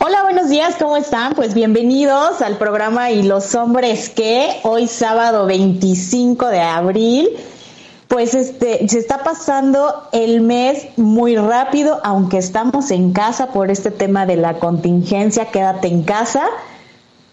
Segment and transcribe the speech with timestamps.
[0.00, 1.34] Hola, buenos días, ¿cómo están?
[1.34, 7.28] Pues bienvenidos al programa Y los hombres que hoy sábado 25 de abril.
[8.06, 13.90] Pues este se está pasando el mes muy rápido, aunque estamos en casa por este
[13.90, 16.44] tema de la contingencia, quédate en casa,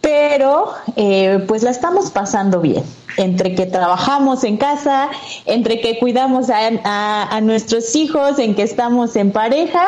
[0.05, 2.83] pero eh, pues la estamos pasando bien.
[3.17, 5.09] Entre que trabajamos en casa,
[5.47, 9.83] entre que cuidamos a, nuestros hijos, en que estamos en pareja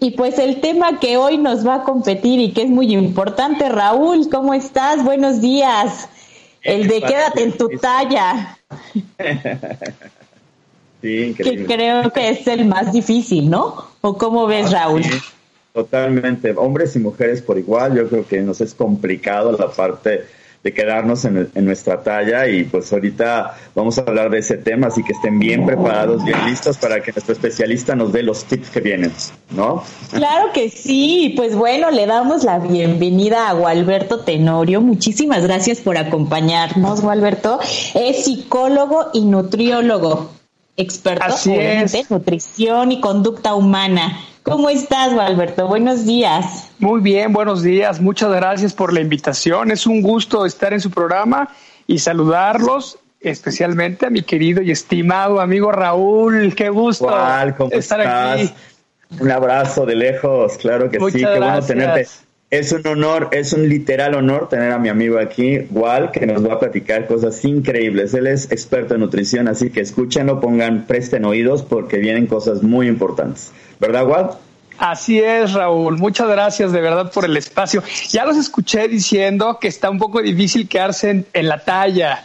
[0.00, 3.68] y pues el tema que hoy nos va a competir y que es muy importante,
[3.68, 5.04] Raúl, ¿cómo estás?
[5.04, 6.08] Buenos días.
[6.62, 8.58] El de quédate en tu talla.
[11.02, 13.88] Sí, que creo que es el más difícil, ¿no?
[14.00, 15.02] ¿O cómo ves, ah, Raúl?
[15.74, 16.54] Totalmente.
[16.56, 17.96] Hombres y mujeres por igual.
[17.96, 20.24] Yo creo que nos es complicado la parte
[20.62, 25.02] de quedarnos en, nuestra talla y pues ahorita vamos a hablar de ese tema, así
[25.02, 28.80] que estén bien preparados, bien listos para que nuestro especialista nos dé los tips que
[28.80, 29.12] vienen,
[29.50, 29.84] ¿no?
[30.10, 35.98] Claro que sí, pues bueno, le damos la bienvenida a Gualberto Tenorio, muchísimas gracias por
[35.98, 37.60] acompañarnos, Gualberto,
[37.92, 40.30] es psicólogo y nutriólogo
[40.78, 44.18] experto en nutrición y conducta humana.
[44.44, 45.66] ¿Cómo estás, Alberto?
[45.66, 46.68] Buenos días.
[46.78, 47.98] Muy bien, buenos días.
[47.98, 49.70] Muchas gracias por la invitación.
[49.70, 51.48] Es un gusto estar en su programa
[51.86, 56.54] y saludarlos, especialmente a mi querido y estimado amigo Raúl.
[56.54, 57.08] Qué gusto
[57.70, 58.52] estar aquí.
[59.18, 61.20] Un abrazo de lejos, claro que sí.
[61.20, 62.06] Qué bueno tenerte.
[62.50, 66.46] Es un honor, es un literal honor tener a mi amigo aquí, Wal, que nos
[66.46, 68.14] va a platicar cosas increíbles.
[68.14, 72.86] Él es experto en nutrición, así que escúchenlo, pongan, presten oídos porque vienen cosas muy
[72.86, 73.52] importantes.
[73.80, 74.30] ¿Verdad, Wal?
[74.78, 75.98] Así es, Raúl.
[75.98, 77.82] Muchas gracias de verdad por el espacio.
[78.10, 82.24] Ya los escuché diciendo que está un poco difícil quedarse en, la talla.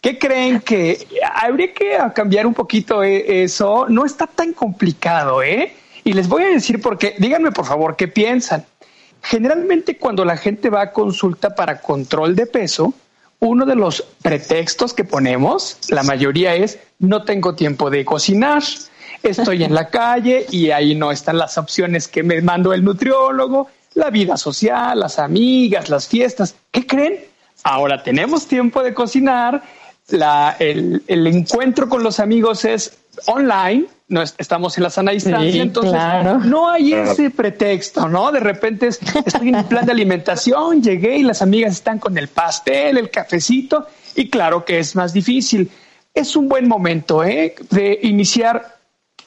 [0.00, 3.86] ¿Qué creen que habría que cambiar un poquito eh, eso?
[3.88, 5.72] No está tan complicado, ¿eh?
[6.04, 7.14] Y les voy a decir por qué.
[7.18, 8.64] Díganme, por favor, qué piensan.
[9.28, 12.94] Generalmente cuando la gente va a consulta para control de peso,
[13.40, 18.62] uno de los pretextos que ponemos, la mayoría es, no tengo tiempo de cocinar,
[19.22, 23.68] estoy en la calle y ahí no están las opciones que me mandó el nutriólogo,
[23.92, 26.54] la vida social, las amigas, las fiestas.
[26.70, 27.18] ¿Qué creen?
[27.64, 29.62] Ahora tenemos tiempo de cocinar,
[30.10, 36.00] el, el encuentro con los amigos es online, no estamos en la sana distancia, entonces
[36.44, 38.32] no hay ese pretexto, ¿no?
[38.32, 42.28] De repente estoy en un plan de alimentación, llegué y las amigas están con el
[42.28, 45.70] pastel, el cafecito, y claro que es más difícil.
[46.14, 47.54] Es un buen momento ¿eh?
[47.70, 48.78] de iniciar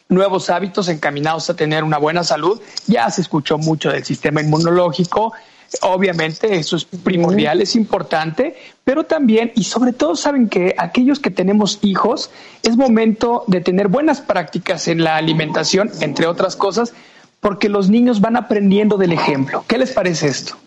[0.10, 2.60] nuevos hábitos encaminados a tener una buena salud.
[2.88, 5.32] Ya se escuchó mucho del sistema inmunológico,
[5.82, 11.32] Obviamente eso es primordial, es importante, pero también y sobre todo saben que aquellos que
[11.32, 12.30] tenemos hijos
[12.62, 16.94] es momento de tener buenas prácticas en la alimentación, entre otras cosas,
[17.40, 19.64] porque los niños van aprendiendo del ejemplo.
[19.68, 20.58] ¿Qué les parece esto?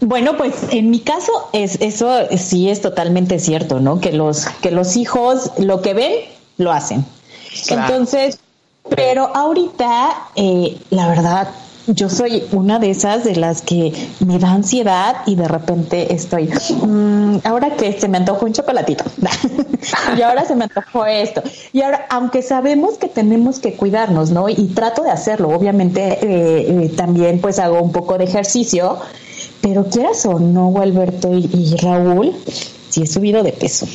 [0.00, 4.00] Bueno, pues en mi caso es eso sí es totalmente cierto, ¿no?
[4.00, 6.12] Que los que los hijos lo que ven
[6.56, 7.04] lo hacen.
[7.68, 8.38] Entonces,
[8.94, 11.48] pero ahorita eh, la verdad
[11.88, 13.92] yo soy una de esas de las que
[14.24, 19.04] me da ansiedad y de repente estoy, mm, ahora que se me antojó un chocolatito,
[20.16, 21.42] y ahora se me antojó esto.
[21.72, 24.48] Y ahora, aunque sabemos que tenemos que cuidarnos, ¿no?
[24.48, 28.98] Y trato de hacerlo, obviamente eh, eh, también pues hago un poco de ejercicio,
[29.60, 32.34] pero quieras o no, Alberto y Raúl,
[32.90, 33.86] sí he subido de peso.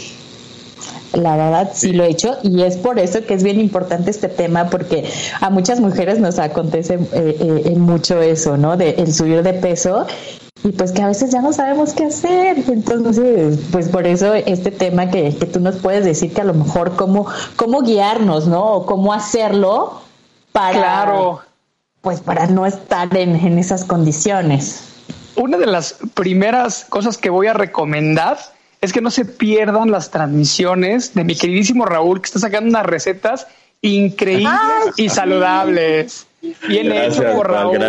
[1.13, 4.29] La verdad sí lo he hecho y es por eso que es bien importante este
[4.29, 5.07] tema porque
[5.41, 8.77] a muchas mujeres nos acontece eh, eh, mucho eso, ¿no?
[8.77, 10.07] De el subir de peso
[10.63, 12.63] y pues que a veces ya no sabemos qué hacer.
[12.67, 16.53] Entonces, pues por eso este tema que, que tú nos puedes decir que a lo
[16.53, 18.65] mejor cómo, cómo guiarnos, ¿no?
[18.73, 20.01] O cómo hacerlo
[20.51, 21.41] para, claro.
[22.01, 24.85] pues para no estar en, en esas condiciones.
[25.35, 28.37] Una de las primeras cosas que voy a recomendar
[28.83, 32.85] es que no se pierdan las transmisiones de mi queridísimo Raúl, que está sacando unas
[32.85, 33.47] recetas
[33.81, 34.51] increíbles
[34.97, 36.27] y saludables.
[36.67, 37.79] Bien hecho por Raúl.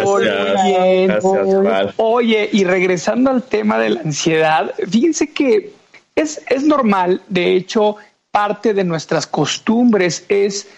[1.96, 5.72] Oye, y regresando al tema de la ansiedad, fíjense que
[6.14, 7.96] es, es normal, de hecho,
[8.30, 10.68] parte de nuestras costumbres es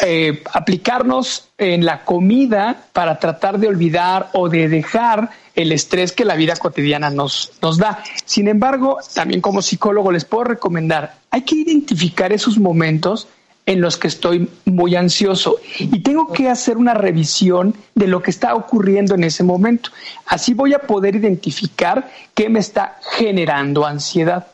[0.00, 6.24] eh, aplicarnos en la comida para tratar de olvidar o de dejar el estrés que
[6.24, 8.02] la vida cotidiana nos, nos da.
[8.24, 13.28] Sin embargo, también como psicólogo les puedo recomendar, hay que identificar esos momentos
[13.66, 18.30] en los que estoy muy ansioso y tengo que hacer una revisión de lo que
[18.30, 19.90] está ocurriendo en ese momento.
[20.26, 24.48] Así voy a poder identificar qué me está generando ansiedad.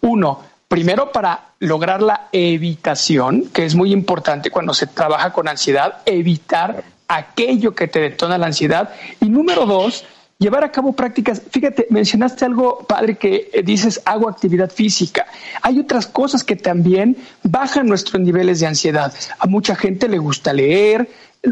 [0.00, 5.98] Uno, primero para lograr la evitación, que es muy importante cuando se trabaja con ansiedad,
[6.06, 8.90] evitar aquello que te detona la ansiedad.
[9.20, 10.04] Y número dos,
[10.38, 11.42] llevar a cabo prácticas.
[11.50, 15.26] Fíjate, mencionaste algo padre que dices, hago actividad física.
[15.62, 19.12] Hay otras cosas que también bajan nuestros niveles de ansiedad.
[19.38, 21.08] A mucha gente le gusta leer,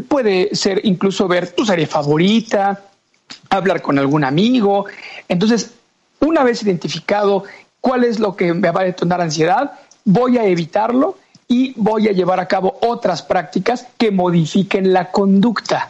[0.07, 2.83] puede ser incluso ver tu serie favorita,
[3.49, 4.85] hablar con algún amigo.
[5.27, 5.71] Entonces,
[6.19, 7.43] una vez identificado
[7.85, 9.73] cuál es lo que me va a detonar ansiedad,
[10.05, 15.89] voy a evitarlo y voy a llevar a cabo otras prácticas que modifiquen la conducta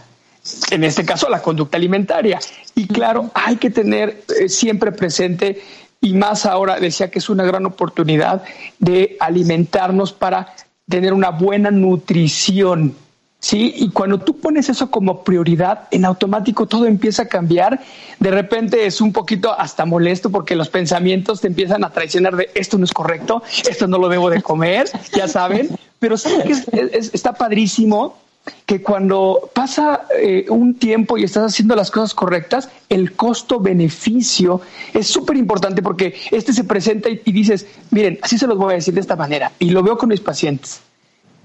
[0.72, 2.38] en este caso la conducta alimentaria.
[2.76, 5.62] Y claro, hay que tener eh, siempre presente,
[6.02, 8.44] y más ahora decía que es una gran oportunidad
[8.78, 10.54] de alimentarnos para
[10.88, 12.94] tener una buena nutrición.
[13.40, 13.74] ¿Sí?
[13.78, 17.82] Y cuando tú pones eso como prioridad, en automático todo empieza a cambiar.
[18.20, 22.50] De repente es un poquito hasta molesto porque los pensamientos te empiezan a traicionar de
[22.56, 25.70] esto no es correcto, esto no lo debo de comer, ya saben.
[26.00, 28.18] Pero ¿saben que está padrísimo?
[28.66, 34.62] que cuando pasa eh, un tiempo y estás haciendo las cosas correctas, el costo-beneficio
[34.94, 38.74] es súper importante porque este se presenta y, y, dices, miren, así se los voy
[38.74, 40.82] a decir de esta manera, y lo veo con mis pacientes.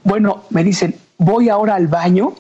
[0.02, 2.35] Bueno, me dicen, voy ahora al baño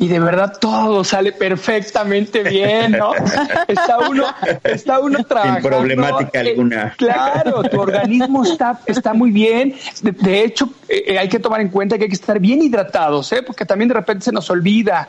[0.00, 3.12] y de verdad todo sale perfectamente bien, ¿no?
[3.68, 4.26] Está uno,
[4.62, 5.60] está uno trabajando.
[5.60, 6.94] Sin problemática eh, alguna.
[6.96, 9.74] claro, tu organismo está, está muy bien.
[10.02, 13.42] De, hecho, eh, hay que tomar en cuenta que hay que estar bien hidratados, ¿eh?
[13.42, 15.08] Porque también de repente se nos olvida.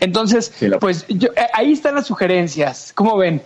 [0.00, 2.92] Entonces, pues yo, eh, ahí están las sugerencias.
[2.94, 3.42] ¿Cómo ven?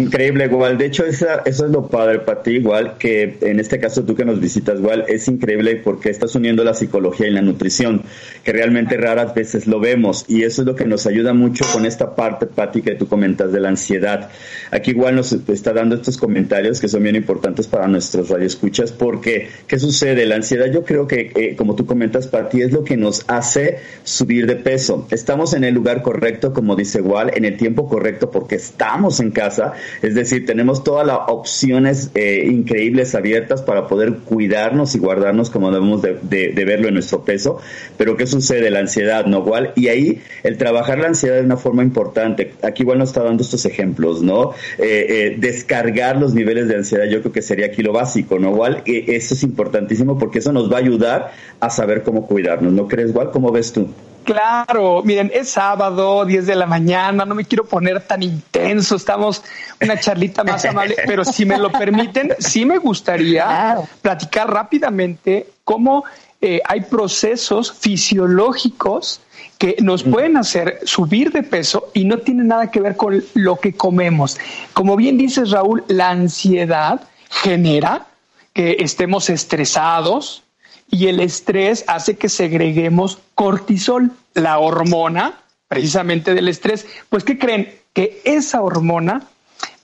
[0.00, 0.78] Increíble, igual.
[0.78, 4.14] De hecho, esa, eso es lo padre para ti, igual, que en este caso tú
[4.14, 8.02] que nos visitas, igual, es increíble porque estás uniendo la psicología y la nutrición,
[8.42, 10.24] que realmente raras veces lo vemos.
[10.26, 13.52] Y eso es lo que nos ayuda mucho con esta parte, Pati, que tú comentas
[13.52, 14.30] de la ansiedad.
[14.70, 19.48] Aquí igual nos está dando estos comentarios que son bien importantes para nuestros radioescuchas, porque,
[19.66, 20.24] ¿qué sucede?
[20.24, 23.80] La ansiedad, yo creo que, eh, como tú comentas, Pati, es lo que nos hace
[24.04, 25.06] subir de peso.
[25.10, 29.30] Estamos en el lugar correcto, como dice igual, en el tiempo correcto, porque estamos en
[29.30, 35.50] casa es decir, tenemos todas las opciones eh, increíbles abiertas para poder cuidarnos y guardarnos
[35.50, 37.60] como debemos de, verlo en nuestro peso.
[37.96, 38.70] Pero ¿qué sucede?
[38.70, 39.38] La ansiedad, ¿no?
[39.38, 42.52] Igual, y ahí el trabajar la ansiedad de una forma importante.
[42.62, 44.52] Aquí igual nos está dando estos ejemplos, ¿no?
[44.78, 48.50] Eh, eh, descargar los niveles de ansiedad, yo creo que sería aquí lo básico, ¿no?
[48.50, 52.88] Igual, eso es importantísimo porque eso nos va a ayudar a saber cómo cuidarnos, ¿no
[52.88, 53.30] crees, igual?
[53.30, 53.88] ¿Cómo ves tú?
[54.24, 59.42] Claro, miren, es sábado, 10 de la mañana, no me quiero poner tan intenso, estamos
[59.80, 66.04] una charlita más amable, pero si me lo permiten, sí me gustaría platicar rápidamente cómo
[66.40, 69.20] eh, hay procesos fisiológicos
[69.58, 73.56] que nos pueden hacer subir de peso y no tiene nada que ver con lo
[73.56, 74.38] que comemos.
[74.72, 78.06] Como bien dices, Raúl, la ansiedad genera
[78.54, 80.42] que estemos estresados,
[80.90, 86.86] y el estrés hace que segreguemos cortisol, la hormona precisamente del estrés.
[87.08, 87.72] Pues, ¿qué creen?
[87.92, 89.22] Que esa hormona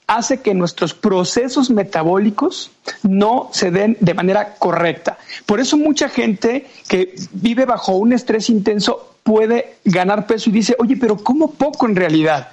[0.07, 2.71] hace que nuestros procesos metabólicos
[3.03, 5.19] no se den de manera correcta.
[5.47, 10.77] Por eso mucha gente que vive bajo un estrés intenso puede ganar peso y dice,
[10.79, 12.51] oye, pero ¿cómo poco en realidad?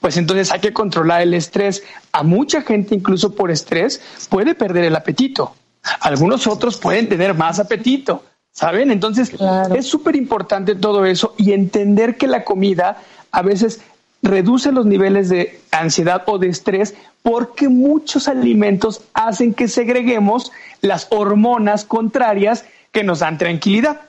[0.00, 1.84] Pues entonces hay que controlar el estrés.
[2.10, 5.54] A mucha gente, incluso por estrés, puede perder el apetito.
[6.00, 8.90] Algunos otros pueden tener más apetito, ¿saben?
[8.90, 9.32] Entonces
[9.74, 12.98] es súper importante todo eso y entender que la comida
[13.30, 13.80] a veces
[14.22, 21.06] reduce los niveles de ansiedad o de estrés porque muchos alimentos hacen que segreguemos las
[21.10, 24.00] hormonas contrarias que nos dan tranquilidad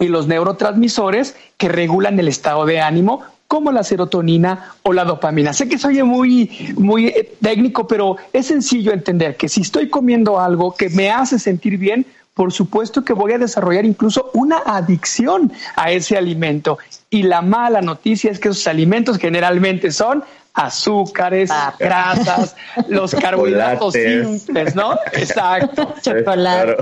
[0.00, 5.54] y los neurotransmisores que regulan el estado de ánimo como la serotonina o la dopamina.
[5.54, 10.38] Sé que soy muy, muy eh, técnico, pero es sencillo entender que si estoy comiendo
[10.38, 15.50] algo que me hace sentir bien, por supuesto que voy a desarrollar incluso una adicción
[15.74, 16.78] a ese alimento.
[17.10, 22.54] Y la mala noticia es que esos alimentos generalmente son azúcares, ah, grasas,
[22.88, 24.94] los carbohidratos simples, ¿no?
[25.14, 25.94] Exacto.
[26.02, 26.76] Chocolate.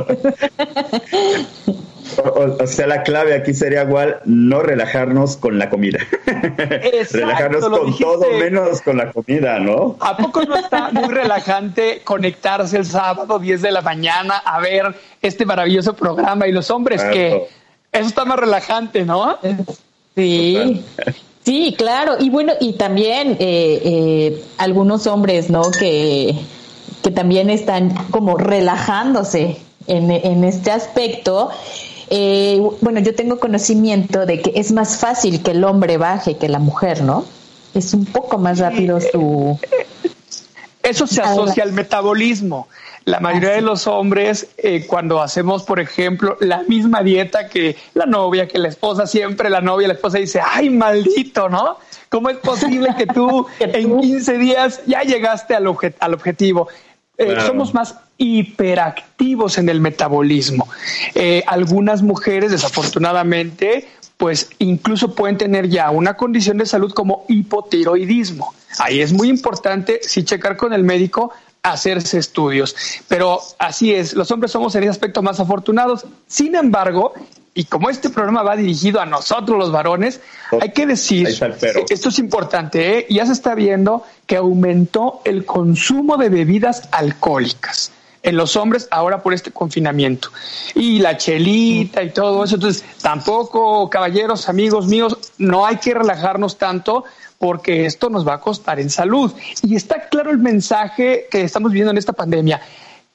[2.19, 5.99] O, sea, la clave aquí sería igual no relajarnos con la comida.
[7.13, 9.97] relajarnos con todo menos con la comida, ¿no?
[10.01, 14.95] ¿A poco no está muy relajante conectarse el sábado 10 de la mañana a ver
[15.21, 17.49] este maravilloso programa y los hombres que
[17.93, 19.39] eso está más relajante, ¿no?
[20.15, 20.85] Sí.
[21.45, 22.17] Sí, claro.
[22.19, 25.63] Y bueno, y también eh, eh, algunos hombres, ¿no?
[25.71, 26.35] Que,
[27.03, 31.51] que también están como relajándose en, en este aspecto
[32.09, 36.49] eh, bueno, yo tengo conocimiento de que es más fácil que el hombre baje que
[36.49, 37.25] la mujer, ¿no?
[37.75, 39.59] Es un poco más rápido su...
[40.83, 42.69] Eso se asocia al metabolismo.
[43.05, 48.07] La mayoría de los hombres, eh, cuando hacemos, por ejemplo, la misma dieta que la
[48.07, 51.77] novia, que la esposa, siempre la novia, la esposa dice, ay, maldito, ¿no?
[52.09, 55.67] ¿Cómo es posible que tú en 15 días ya llegaste al,
[56.01, 56.69] al objetivo?
[57.19, 60.69] Eh, somos más hiperactivos en el metabolismo.
[61.15, 68.55] Eh, algunas mujeres, desafortunadamente, pues incluso pueden tener ya una condición de salud como hipotiroidismo.
[68.79, 71.33] Ahí es muy importante, si checar con el médico,
[71.63, 72.77] hacerse estudios.
[73.09, 76.07] Pero así es, los hombres somos en ese aspecto más afortunados.
[76.27, 77.15] Sin embargo,
[77.57, 80.21] y como este programa va dirigido a nosotros los varones,
[80.61, 83.07] hay que decir, esto es importante, ¿eh?
[83.09, 89.23] ya se está viendo que aumentó el consumo de bebidas alcohólicas en los hombres ahora
[89.23, 90.29] por este confinamiento.
[90.75, 92.57] Y la chelita y todo eso.
[92.57, 97.05] Entonces, tampoco, caballeros, amigos míos, no hay que relajarnos tanto
[97.39, 99.33] porque esto nos va a costar en salud.
[99.63, 102.61] Y está claro el mensaje que estamos viviendo en esta pandemia.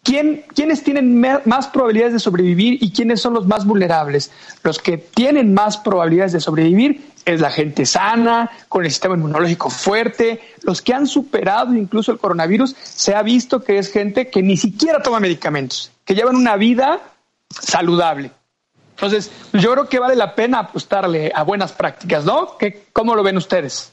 [0.04, 4.32] ¿Quién, ¿Quiénes tienen más probabilidades de sobrevivir y quiénes son los más vulnerables?
[4.64, 9.70] Los que tienen más probabilidades de sobrevivir es la gente sana, con el sistema inmunológico
[9.70, 14.42] fuerte, los que han superado incluso el coronavirus, se ha visto que es gente que
[14.42, 17.00] ni siquiera toma medicamentos, que llevan una vida
[17.50, 18.32] saludable.
[18.96, 22.58] Entonces, yo creo que vale la pena apostarle a buenas prácticas, ¿no?
[22.58, 23.92] ¿Qué, ¿Cómo lo ven ustedes?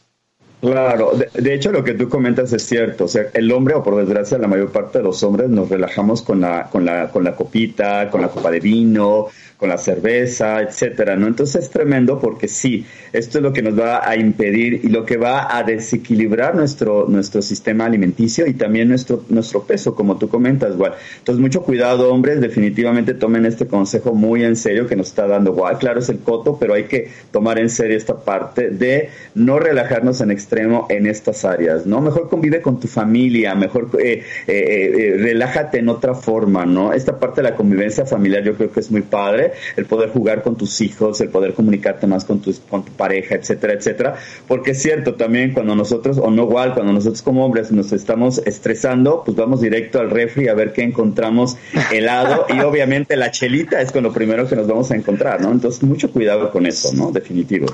[0.60, 3.94] Claro, de, hecho lo que tú comentas es cierto, o sea, el hombre o por
[3.94, 7.36] desgracia la mayor parte de los hombres nos relajamos con la con la con la
[7.36, 11.26] copita, con la copa de vino, con la cerveza, etcétera, ¿no?
[11.26, 15.04] Entonces es tremendo porque sí, esto es lo que nos va a impedir y lo
[15.04, 20.28] que va a desequilibrar nuestro, nuestro sistema alimenticio y también nuestro, nuestro peso, como tú
[20.28, 20.94] comentas, igual.
[21.18, 25.50] Entonces, mucho cuidado, hombres, definitivamente tomen este consejo muy en serio que nos está dando
[25.50, 25.76] igual.
[25.78, 30.20] Claro, es el coto, pero hay que tomar en serio esta parte de no relajarnos
[30.20, 32.00] en extremo en estas áreas, ¿no?
[32.00, 36.92] Mejor convive con tu familia, mejor eh, eh, eh, relájate en otra forma, ¿no?
[36.92, 40.42] Esta parte de la convivencia familiar yo creo que es muy padre el poder jugar
[40.42, 44.16] con tus hijos, el poder comunicarte más con, tus, con tu pareja, etcétera, etcétera.
[44.46, 48.38] Porque es cierto también cuando nosotros, o no igual, cuando nosotros como hombres nos estamos
[48.44, 51.56] estresando, pues vamos directo al refri a ver qué encontramos
[51.92, 55.50] helado y obviamente la chelita es con lo primero que nos vamos a encontrar, ¿no?
[55.50, 57.10] Entonces, mucho cuidado con eso, ¿no?
[57.10, 57.66] Definitivo.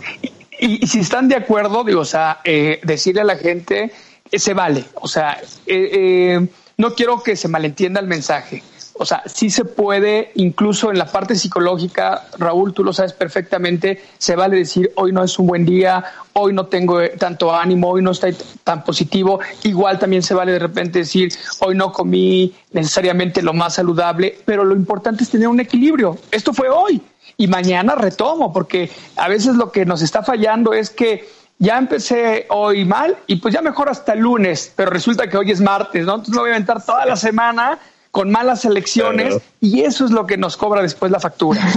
[0.58, 3.90] Y, si están de acuerdo, digo, o sea, eh, decirle a la gente,
[4.30, 8.62] eh, se vale, o sea, eh, no quiero que se malentienda el mensaje
[8.96, 14.00] o sea, sí se puede, incluso en la parte psicológica, Raúl, tú lo sabes perfectamente,
[14.18, 17.90] se vale decir, hoy no es un buen día, hoy no tengo eh, tanto ánimo,
[17.90, 19.40] hoy no estoy tan positivo.
[19.64, 24.64] Igual también se vale de repente decir, hoy no comí necesariamente lo más saludable, pero
[24.64, 26.16] lo importante es tener un equilibrio.
[26.30, 27.02] Esto fue hoy
[27.36, 32.46] y mañana retomo, porque a veces lo que nos está fallando es que ya empecé
[32.50, 36.14] hoy mal y pues ya mejor hasta lunes, pero resulta que hoy es martes, ¿no?
[36.14, 37.78] Entonces me voy a aventar toda la semana
[38.14, 41.60] con malas elecciones y eso es lo que nos cobra después la factura.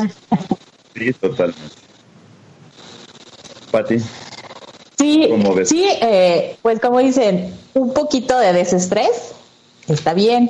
[0.96, 1.62] Sí, totalmente.
[3.70, 4.00] Pati.
[4.98, 5.30] Sí,
[5.66, 9.36] sí eh, pues como dicen, un poquito de desestrés
[9.88, 10.50] está bien,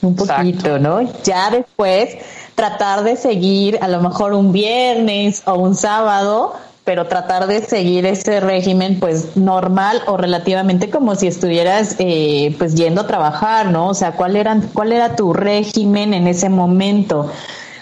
[0.00, 1.02] un poquito, ¿no?
[1.24, 2.16] Ya después
[2.54, 8.06] tratar de seguir a lo mejor un viernes o un sábado pero tratar de seguir
[8.06, 13.88] ese régimen pues normal o relativamente como si estuvieras eh, pues yendo a trabajar, ¿no?
[13.88, 17.30] O sea, ¿cuál era, cuál era tu régimen en ese momento?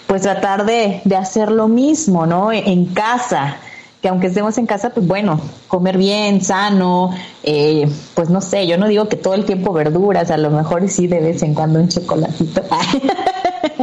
[0.05, 2.51] Pues tratar de, de hacer lo mismo, ¿no?
[2.51, 3.57] En casa,
[4.01, 7.11] que aunque estemos en casa, pues bueno, comer bien, sano,
[7.43, 10.87] eh, pues no sé, yo no digo que todo el tiempo verduras, a lo mejor
[10.89, 12.61] sí de vez en cuando un chocolatito.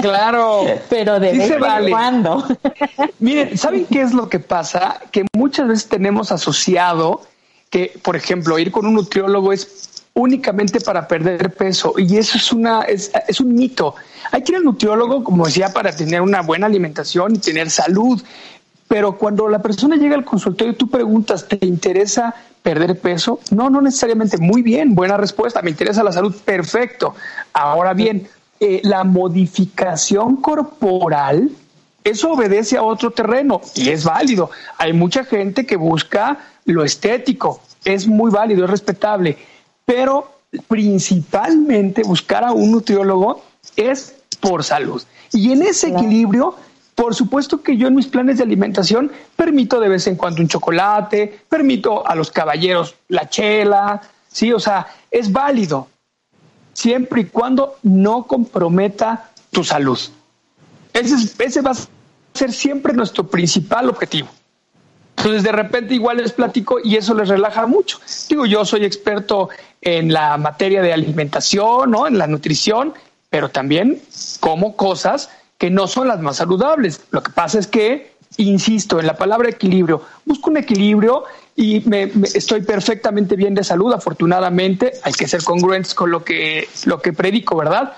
[0.01, 2.45] Claro, pero de vez en cuando.
[3.19, 5.01] Miren, ¿saben qué es lo que pasa?
[5.11, 7.23] Que muchas veces tenemos asociado
[7.71, 12.53] que, por ejemplo, ir con un nutriólogo es únicamente para perder peso y eso es
[12.53, 13.95] una es, es un mito.
[14.33, 18.21] Hay que ir al nutriólogo, como decía, para tener una buena alimentación y tener salud.
[18.89, 23.39] Pero cuando la persona llega al consultorio y tú preguntas, ¿te interesa perder peso?
[23.51, 24.39] No, no necesariamente.
[24.39, 25.61] Muy bien, buena respuesta.
[25.63, 26.35] Me interesa la salud.
[26.45, 27.15] Perfecto.
[27.53, 28.27] Ahora bien,
[28.61, 31.51] eh, la modificación corporal,
[32.05, 34.51] eso obedece a otro terreno y es válido.
[34.79, 37.61] Hay mucha gente que busca lo estético.
[37.85, 39.37] Es muy válido, es respetable.
[39.85, 40.33] Pero
[40.67, 43.43] principalmente buscar a un nutriólogo
[43.77, 45.03] es por salud.
[45.33, 46.55] Y en ese equilibrio
[46.99, 50.49] por supuesto que yo en mis planes de alimentación permito de vez en cuando un
[50.49, 55.87] chocolate, permito a los caballeros la chela, sí, o sea, es válido,
[56.79, 59.99] siempre y cuando no comprometa tu salud.
[60.93, 61.77] Ese, ese va a
[62.35, 64.29] ser siempre nuestro principal objetivo.
[65.17, 67.99] Entonces de repente igual les platico y eso les relaja mucho.
[68.29, 69.49] Digo, yo soy experto
[69.81, 72.07] en la materia de alimentación, ¿no?
[72.07, 72.95] En la nutrición,
[73.29, 74.01] pero también
[74.39, 77.01] como cosas que no son las más saludables.
[77.11, 81.25] Lo que pasa es que, insisto, en la palabra equilibrio, busco un equilibrio
[81.61, 84.93] y me, estoy perfectamente bien de salud, afortunadamente.
[85.03, 87.95] Hay que ser congruentes con lo que, lo que predico, ¿verdad?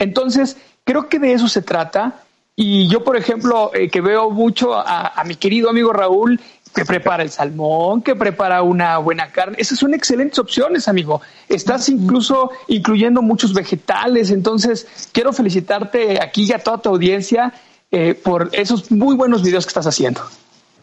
[0.00, 2.24] Entonces, creo que de eso se trata.
[2.56, 6.40] Y yo, por ejemplo, eh, que veo mucho a, a, mi querido amigo Raúl,
[6.74, 9.58] que prepara el salmón, que prepara una buena carne.
[9.60, 11.22] Esas son excelentes opciones, amigo.
[11.48, 14.32] Estás incluso incluyendo muchos vegetales.
[14.32, 17.54] Entonces, quiero felicitarte aquí y a toda tu audiencia
[17.92, 20.20] eh, por esos muy buenos videos que estás haciendo.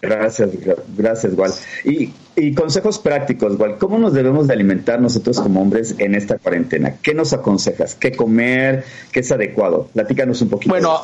[0.02, 0.50] Gracias,
[0.98, 1.52] gracias, Igual.
[1.86, 3.78] Y, y, consejos prácticos, Igual.
[3.78, 6.96] ¿Cómo nos debemos de alimentar nosotros como hombres en esta cuarentena?
[7.02, 7.96] ¿Qué nos aconsejas?
[7.96, 8.84] ¿Qué comer?
[9.12, 9.90] ¿Qué es adecuado?
[9.94, 10.72] Platícanos un poquito.
[10.72, 11.02] Bueno,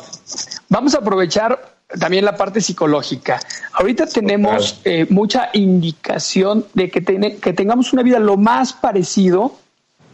[0.68, 3.40] vamos a aprovechar también la parte psicológica.
[3.72, 7.02] Ahorita tenemos eh, mucha indicación de que,
[7.40, 9.54] que tengamos una vida lo más parecido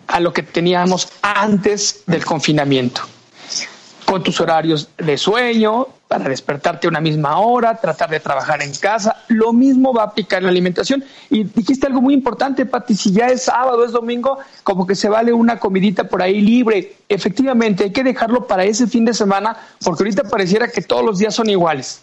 [0.06, 3.02] a lo que teníamos antes del confinamiento
[4.04, 8.72] con tus horarios de sueño, para despertarte a una misma hora, tratar de trabajar en
[8.74, 9.16] casa.
[9.28, 11.04] Lo mismo va a aplicar en la alimentación.
[11.30, 15.08] Y dijiste algo muy importante, Pati, si ya es sábado, es domingo, como que se
[15.08, 16.96] vale una comidita por ahí libre.
[17.08, 21.18] Efectivamente, hay que dejarlo para ese fin de semana, porque ahorita pareciera que todos los
[21.18, 22.02] días son iguales.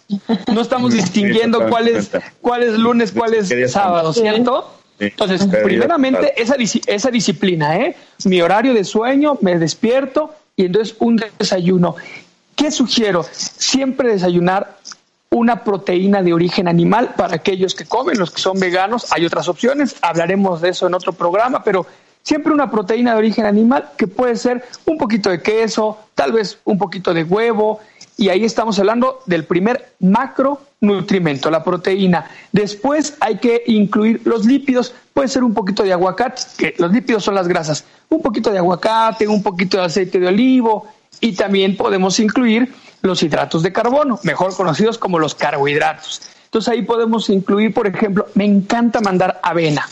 [0.53, 4.73] No estamos distinguiendo cuál es, cuál es lunes, cuál es sábado, ¿cierto?
[4.99, 6.55] Entonces, primeramente, esa,
[6.85, 7.95] esa disciplina, ¿eh?
[8.25, 11.95] Mi horario de sueño, me despierto, y entonces un desayuno.
[12.61, 13.25] ¿Qué sugiero?
[13.31, 14.77] Siempre desayunar
[15.31, 19.11] una proteína de origen animal para aquellos que comen, los que son veganos.
[19.11, 21.87] Hay otras opciones, hablaremos de eso en otro programa, pero
[22.21, 26.59] siempre una proteína de origen animal que puede ser un poquito de queso, tal vez
[26.63, 27.79] un poquito de huevo,
[28.15, 32.29] y ahí estamos hablando del primer macronutrimento, la proteína.
[32.51, 37.23] Después hay que incluir los lípidos, puede ser un poquito de aguacate, que los lípidos
[37.23, 40.87] son las grasas, un poquito de aguacate, un poquito de aceite de olivo
[41.19, 46.21] y también podemos incluir los hidratos de carbono, mejor conocidos como los carbohidratos.
[46.45, 49.87] Entonces ahí podemos incluir, por ejemplo, me encanta mandar avena.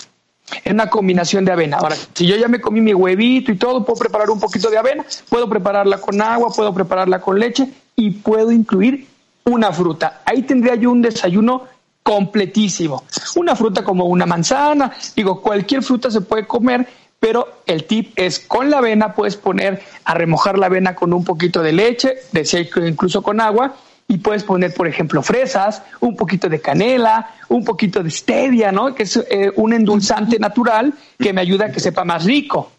[0.64, 1.78] Es una combinación de avena.
[1.78, 4.78] Ahora, si yo ya me comí mi huevito y todo, puedo preparar un poquito de
[4.78, 9.08] avena, puedo prepararla con agua, puedo prepararla con leche y puedo incluir
[9.46, 10.22] una fruta.
[10.26, 11.68] Ahí tendría yo un desayuno
[12.04, 13.04] completísimo.
[13.36, 16.88] Una fruta como una manzana, digo, cualquier fruta se puede comer,
[17.20, 21.24] pero el tip es con la avena puedes poner a remojar la avena con un
[21.24, 23.76] poquito de leche, decía incluso con agua,
[24.08, 28.96] y puedes poner, por ejemplo, fresas, un poquito de canela, un poquito de stevia, ¿no?
[28.96, 32.72] Que es eh, un endulzante natural que me ayuda a que sepa más rico.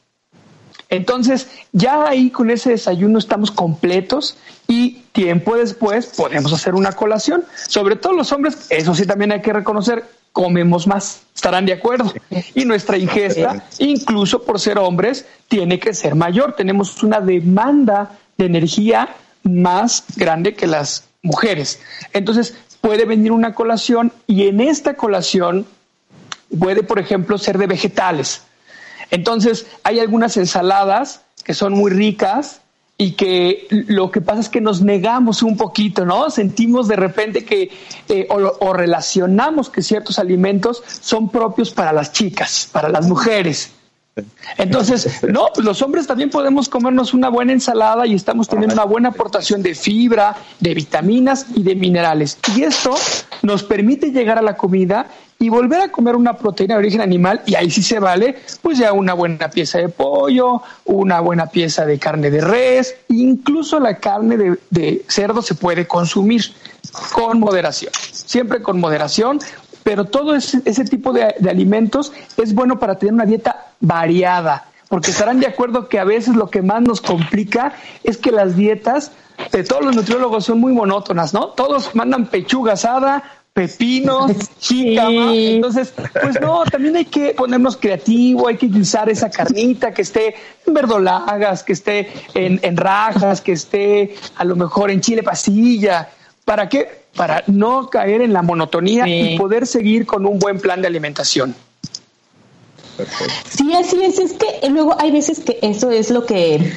[0.89, 7.45] Entonces, ya ahí con ese desayuno estamos completos y tiempo después podemos hacer una colación.
[7.69, 12.13] Sobre todo los hombres, eso sí también hay que reconocer, comemos más, estarán de acuerdo.
[12.55, 16.55] Y nuestra ingesta, incluso por ser hombres, tiene que ser mayor.
[16.55, 21.81] Tenemos una demanda de energía más grande que las mujeres.
[22.13, 25.67] Entonces, puede venir una colación y en esta colación
[26.59, 28.43] puede, por ejemplo, ser de vegetales.
[29.11, 32.61] Entonces, hay algunas ensaladas que son muy ricas
[33.01, 36.29] y que lo que pasa es que nos negamos un poquito, ¿no?
[36.29, 37.71] Sentimos de repente que
[38.11, 43.73] eh, o, relacionamos que ciertos alimentos son propios para las chicas, para las mujeres.
[44.59, 48.85] Entonces, no, pues los hombres también podemos comernos una buena ensalada y estamos teniendo una
[48.85, 52.39] buena aportación de fibra, de vitaminas y de minerales.
[52.57, 52.95] Y esto
[53.43, 55.07] nos permite llegar a la comida
[55.41, 58.77] y volver a comer una proteína de origen animal y ahí sí se vale, pues
[58.77, 63.97] ya una buena pieza de pollo, una buena pieza de carne de res, incluso la
[63.97, 66.45] carne de, cerdo se puede consumir
[67.13, 69.41] con moderación, siempre con moderación,
[69.83, 74.67] pero todo ese, ese tipo de, de alimentos es bueno para tener una dieta variada,
[74.89, 78.57] porque estarán de acuerdo que a veces lo que más nos complica es que las
[78.57, 79.13] dietas
[79.53, 81.49] de todos los nutriólogos son muy monótonas, ¿no?
[81.49, 85.35] Todos mandan pechuga asada, pepinos, jícama.
[85.35, 90.35] Entonces, pues no, también hay que ponernos creativo, hay que usar esa carnita que esté
[90.67, 96.11] en verdolagas, que esté en, rajas, que esté a lo mejor en chile pasilla.
[96.45, 97.05] ¿Para qué?
[97.17, 101.55] Para no caer en la monotonía y poder seguir con un buen plan de alimentación.
[103.49, 104.19] Sí, así es.
[104.19, 106.73] Es que luego hay veces que eso es lo que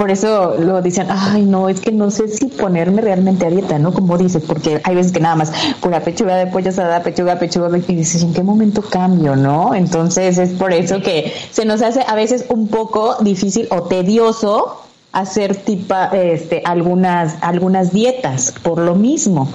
[0.00, 3.78] por eso lo dicen, ay, no, es que no sé si ponerme realmente a dieta,
[3.78, 3.92] ¿no?
[3.92, 7.68] Como dices, porque hay veces que nada más pura pechuga de pollo asada, pechuga, pechuga,
[7.76, 9.74] y dices, ¿en qué momento cambio, no?
[9.74, 14.80] Entonces es por eso que se nos hace a veces un poco difícil o tedioso
[15.12, 19.52] hacer tipa, este, algunas, algunas dietas por lo mismo.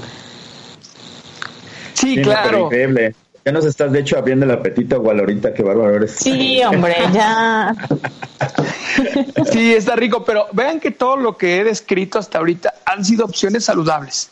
[1.94, 2.65] Sí, claro.
[2.65, 3.15] Increíble.
[3.46, 6.13] Ya nos estás, de hecho, abriendo el apetito, igual ahorita, qué bárbaro eres.
[6.13, 7.76] Sí, hombre, ya.
[9.52, 13.24] sí, está rico, pero vean que todo lo que he descrito hasta ahorita han sido
[13.24, 14.32] opciones saludables.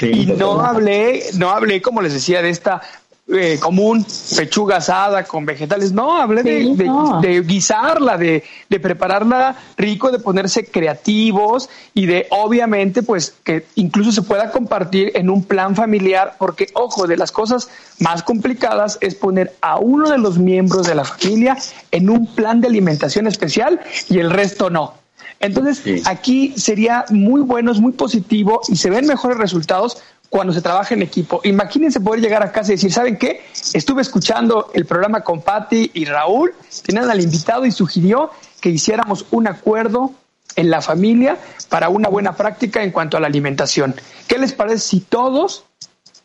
[0.00, 2.80] y no hablé, no hablé, como les decía, de esta
[3.28, 5.90] eh, común, pechuga asada con vegetales.
[5.90, 13.34] No, hablé de, guisarla, de, de, prepararla rico, de ponerse creativos y de, obviamente, pues
[13.42, 18.22] que incluso se pueda compartir en un plan familiar, porque, ojo, de las cosas más
[18.22, 21.56] complicadas es poner a uno de los miembros de la familia
[21.90, 24.94] en un plan de alimentación especial y el resto no.
[25.40, 29.98] Entonces, aquí sería muy bueno, es muy positivo y se ven mejores resultados
[30.30, 31.40] cuando se trabaja en equipo.
[31.44, 33.44] Imagínense poder llegar a casa y decir, ¿saben qué?
[33.72, 39.26] Estuve escuchando el programa con Patti y Raúl, tenían al invitado y sugirió que hiciéramos
[39.30, 40.12] un acuerdo
[40.56, 41.36] en la familia
[41.68, 43.94] para una buena práctica en cuanto a la alimentación.
[44.26, 45.64] ¿Qué les parece si todos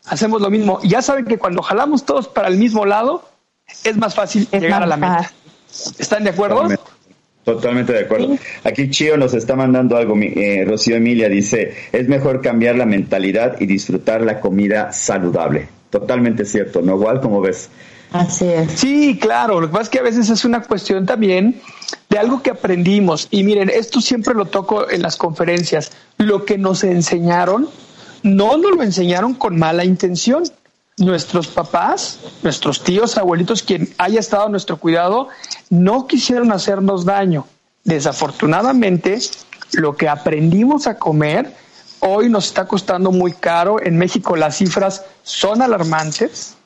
[0.06, 0.80] hacemos lo mismo?
[0.82, 3.28] ya saben que cuando jalamos todos para el mismo lado,
[3.84, 5.32] es más fácil llegar a la meta.
[5.98, 6.56] ¿Están de acuerdo?
[6.56, 6.81] Totalmente
[7.44, 8.36] de acuerdo.
[8.64, 10.16] Aquí Chio nos está mandando algo.
[10.18, 15.68] Eh, Rocío Emilia dice, es mejor cambiar la mentalidad y disfrutar la comida saludable.
[15.90, 16.94] Totalmente cierto, ¿no?
[16.94, 17.68] Igual como ves.
[18.12, 18.72] Así es.
[18.72, 19.60] Sí, claro.
[19.60, 21.60] Lo que pasa es que a veces es una cuestión también
[22.08, 23.26] de algo que aprendimos.
[23.30, 25.92] Y miren, esto siempre lo toco en las conferencias.
[26.18, 27.68] Lo que nos enseñaron,
[28.22, 30.44] no nos lo enseñaron con mala intención
[30.98, 35.28] nuestros papás, nuestros tíos, abuelitos, quien haya estado a nuestro cuidado,
[35.72, 37.46] no quisieron hacernos daño.
[37.84, 39.18] Desafortunadamente,
[39.72, 41.50] lo que aprendimos a comer
[42.00, 43.82] hoy nos está costando muy caro.
[43.82, 46.56] En México las cifras son alarmantes.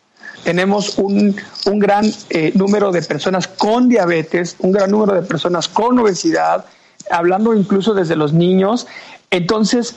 [0.43, 5.69] Tenemos un, un gran eh, número de personas con diabetes, un gran número de personas
[5.69, 6.65] con obesidad,
[7.09, 8.89] hablando incluso desde los niños.
[9.31, 9.95] Entonces,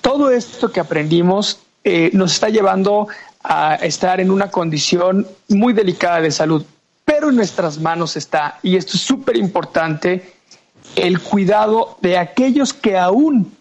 [0.00, 3.06] todo esto que aprendimos eh, nos está llevando
[3.44, 6.64] a estar en una condición muy delicada de salud.
[7.04, 10.34] Pero en nuestras manos está, y esto es súper importante,
[10.96, 13.52] el cuidado de aquellos que aún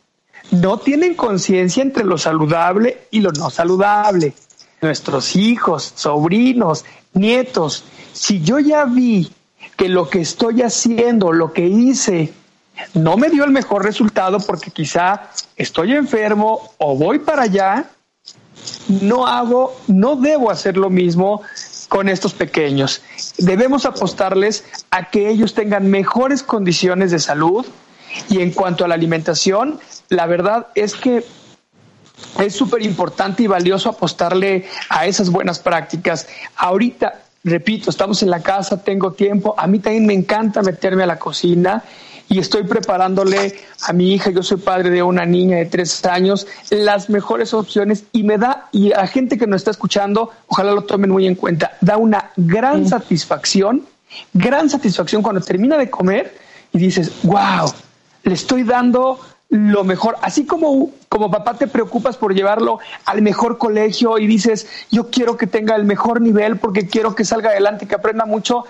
[0.52, 4.34] no tienen conciencia entre lo saludable y lo no saludable.
[4.82, 7.86] Nuestros hijos, sobrinos, nietos.
[8.12, 9.32] Si yo ya vi
[9.78, 12.34] que lo que estoy haciendo, lo que hice,
[12.94, 17.90] no me dio el mejor resultado porque quizá estoy enfermo o voy para allá,
[19.02, 21.42] no hago, no debo hacer lo mismo
[21.94, 23.04] con estos pequeños.
[23.38, 27.68] Debemos apostarles a que ellos tengan mejores condiciones de salud
[28.30, 29.80] y en cuanto a la alimentación,
[30.10, 31.24] la verdad es que
[32.40, 36.28] es súper importante y valioso apostarle a esas buenas prácticas.
[36.56, 41.06] Ahorita, repito, estamos en la casa, tengo tiempo, a mí también me encanta meterme a
[41.06, 41.84] la cocina
[42.30, 46.48] y estoy preparándole a mi hija, yo soy padre de una niña de tres años,
[46.70, 50.72] las mejores opciones y me da, y a la gente que nos está escuchando, ojalá
[50.72, 53.84] lo tomen muy en cuenta, da una gran satisfacción,
[54.34, 56.36] gran satisfacción cuando termina de comer
[56.72, 57.72] y dices, wow,
[58.24, 59.20] le estoy dando
[59.54, 60.18] lo mejor.
[60.22, 65.38] Así como, como papá te preocupas por llevarlo al mejor colegio y dices, yo quiero
[65.38, 68.66] que tenga el mejor nivel porque quiero que salga adelante, que aprenda mucho.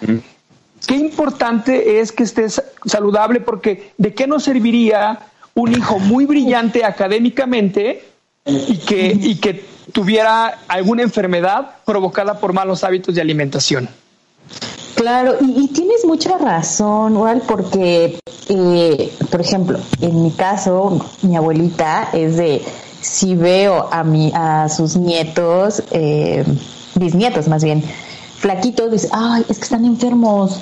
[0.88, 5.20] Qué importante es que estés saludable porque ¿de qué nos serviría
[5.54, 8.04] un hijo muy brillante académicamente
[8.46, 13.90] y que, y que tuviera alguna enfermedad provocada por malos hábitos de alimentación?
[14.96, 18.20] Claro, y, tienes mucha razón, Ural, porque,
[18.50, 22.62] eh, por ejemplo, en mi caso, mi abuelita es de,
[23.02, 26.46] si veo a, mi, a sus nietos, eh,
[26.96, 27.84] bisnietos más bien,
[28.44, 30.60] flaquitos, dice, ay, es que están enfermos.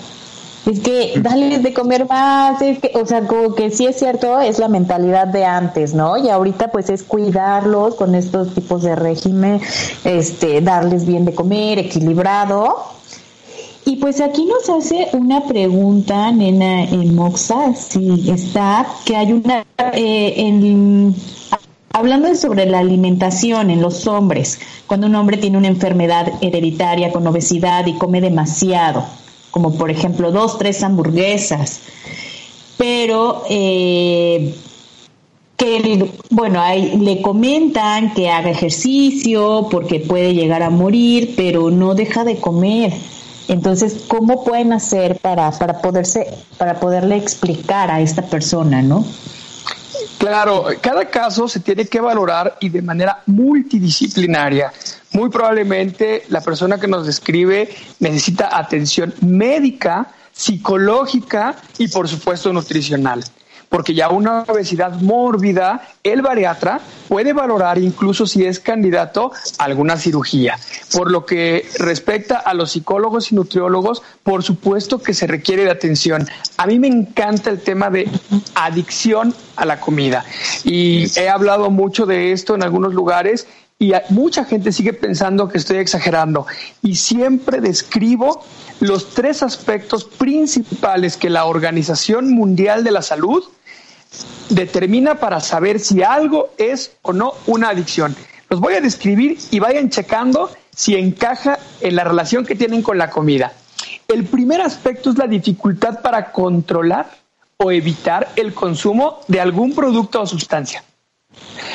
[0.68, 4.40] Es que dale de comer más, es que, o sea, como que sí es cierto,
[4.40, 6.16] es la mentalidad de antes, ¿no?
[6.18, 9.60] Y ahorita pues es cuidarlos con estos tipos de régimen,
[10.04, 12.76] este, darles bien de comer, equilibrado.
[13.86, 19.66] Y pues aquí nos hace una pregunta, nena, en Moxa, si está, que hay una,
[19.94, 21.16] eh, en,
[21.94, 27.28] Hablando sobre la alimentación en los hombres, cuando un hombre tiene una enfermedad hereditaria con
[27.28, 29.04] obesidad y come demasiado,
[29.52, 31.82] como por ejemplo dos, tres hamburguesas,
[32.78, 34.56] pero eh,
[35.58, 41.94] que, bueno, ahí le comentan que haga ejercicio porque puede llegar a morir, pero no
[41.94, 42.94] deja de comer.
[43.48, 46.28] Entonces, ¿cómo pueden hacer para, para, poderse,
[46.58, 49.04] para poderle explicar a esta persona, no?
[50.18, 54.72] Claro, cada caso se tiene que valorar y de manera multidisciplinaria.
[55.14, 63.24] Muy probablemente la persona que nos describe necesita atención médica, psicológica y por supuesto nutricional.
[63.72, 69.96] Porque ya una obesidad mórbida, el bariatra puede valorar incluso si es candidato a alguna
[69.96, 70.60] cirugía.
[70.92, 75.72] Por lo que respecta a los psicólogos y nutriólogos, por supuesto que se requiere de
[75.72, 76.28] atención.
[76.58, 78.10] A mí me encanta el tema de
[78.56, 80.26] adicción a la comida
[80.66, 83.48] y he hablado mucho de esto en algunos lugares
[83.80, 86.46] y mucha gente sigue pensando que estoy exagerando
[86.84, 88.44] y siempre describo
[88.82, 93.46] los tres aspectos principales que la Organización Mundial de la Salud
[94.50, 98.16] determina para saber si algo es o no una adicción.
[98.50, 102.98] Los voy a describir y vayan checando si encaja en la relación que tienen con
[102.98, 103.54] la comida.
[104.08, 107.10] El primer aspecto es la dificultad para controlar
[107.58, 110.84] o evitar el consumo de algún producto o sustancia.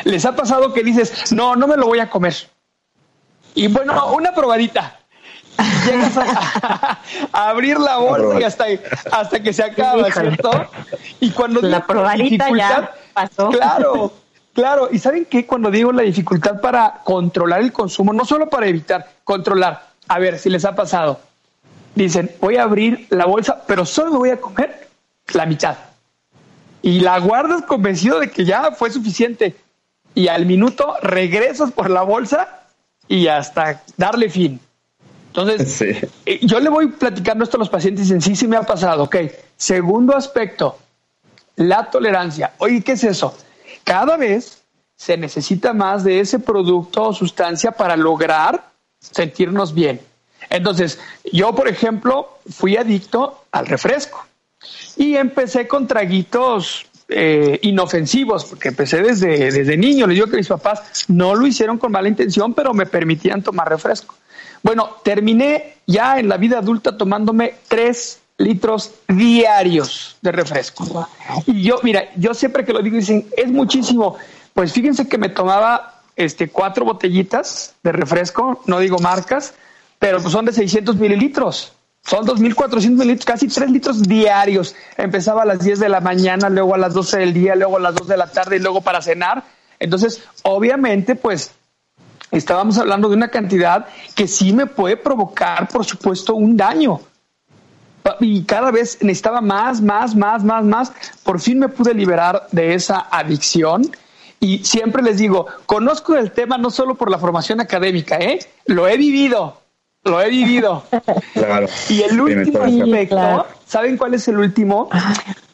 [0.05, 2.35] ¿Les ha pasado que dices, no, no me lo voy a comer?
[3.55, 5.01] Y bueno, una probadita.
[5.87, 6.17] Llegas
[7.33, 8.65] a, abrir la bolsa y hasta,
[9.13, 10.51] hasta que se acaba, ¿cierto?
[11.21, 13.49] Y cuando la probadita ya pasó.
[13.51, 14.13] Claro,
[14.53, 14.89] claro.
[14.93, 15.47] Y saben qué?
[15.47, 19.87] Cuando digo la dificultad para controlar el consumo, no solo para evitar, controlar.
[20.09, 21.21] A ver si les ha pasado.
[21.95, 24.89] Dicen, voy a abrir la bolsa, pero solo me voy a comer
[25.33, 25.77] la mitad
[26.87, 29.57] y la guardas convencido de que ya fue suficiente.
[30.15, 32.61] Y al minuto regresas por la bolsa
[33.09, 34.61] y hasta darle fin.
[35.37, 38.57] Entonces, eh, yo le voy platicando esto a los pacientes y en sí sí me
[38.57, 39.05] ha pasado.
[39.05, 39.17] Ok,
[39.57, 40.79] segundo aspecto,
[41.57, 42.53] la tolerancia.
[42.59, 43.37] Oye, ¿qué es eso?
[43.85, 44.63] Cada vez
[44.97, 50.01] se necesita más de ese producto o sustancia para lograr sentirnos bien.
[50.49, 50.99] Entonces,
[51.33, 54.25] yo, por ejemplo, fui adicto al refresco.
[54.97, 60.07] Y empecé con traguitos eh, inofensivos, porque empecé desde, desde niño.
[60.07, 63.69] Le digo que mis papás no lo hicieron con mala intención, pero me permitían tomar
[63.69, 64.15] refresco.
[64.63, 71.09] Bueno, terminé ya en la vida adulta tomándome tres litros diarios de refresco.
[71.47, 74.17] Y yo, mira, yo siempre que lo digo dicen, es muchísimo.
[74.53, 79.55] Pues fíjense que me tomaba este, cuatro botellitas de refresco, no digo marcas,
[79.99, 81.73] pero pues son de 600 mililitros.
[82.03, 84.77] Son 2.400 mililitros, casi 3 litros diarios.
[84.97, 87.81] Empezaba a las 10 de la mañana, luego a las 12 del día, luego a
[87.81, 89.43] las 2 de la tarde y luego para cenar.
[89.81, 91.51] Entonces, obviamente, pues
[92.39, 97.01] estábamos hablando de una cantidad que sí me puede provocar, por supuesto, un daño.
[98.21, 100.93] Y cada vez necesitaba más, más, más, más, más.
[101.25, 103.91] Por fin me pude liberar de esa adicción.
[104.39, 108.39] Y siempre les digo, conozco el tema no solo por la formación académica, ¿eh?
[108.67, 109.67] Lo he vivido
[110.07, 110.85] lo he vivido.
[111.35, 111.67] Claro.
[111.91, 114.89] Y el último aspecto, ¿saben cuál es el último?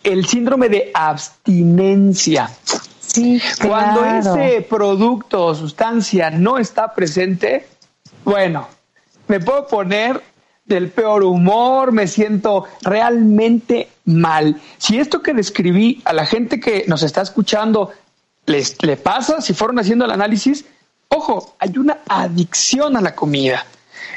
[0.04, 2.50] El síndrome de abstinencia.
[3.12, 7.66] Sí, Cuando ese producto o sustancia no está presente,
[8.24, 8.68] bueno,
[9.28, 10.22] me puedo poner
[10.64, 14.60] del peor humor, me siento realmente mal.
[14.78, 17.90] Si esto que describí a la gente que nos está escuchando
[18.46, 20.64] les le pasa, si fueron haciendo el análisis,
[21.08, 23.66] ojo, hay una adicción a la comida.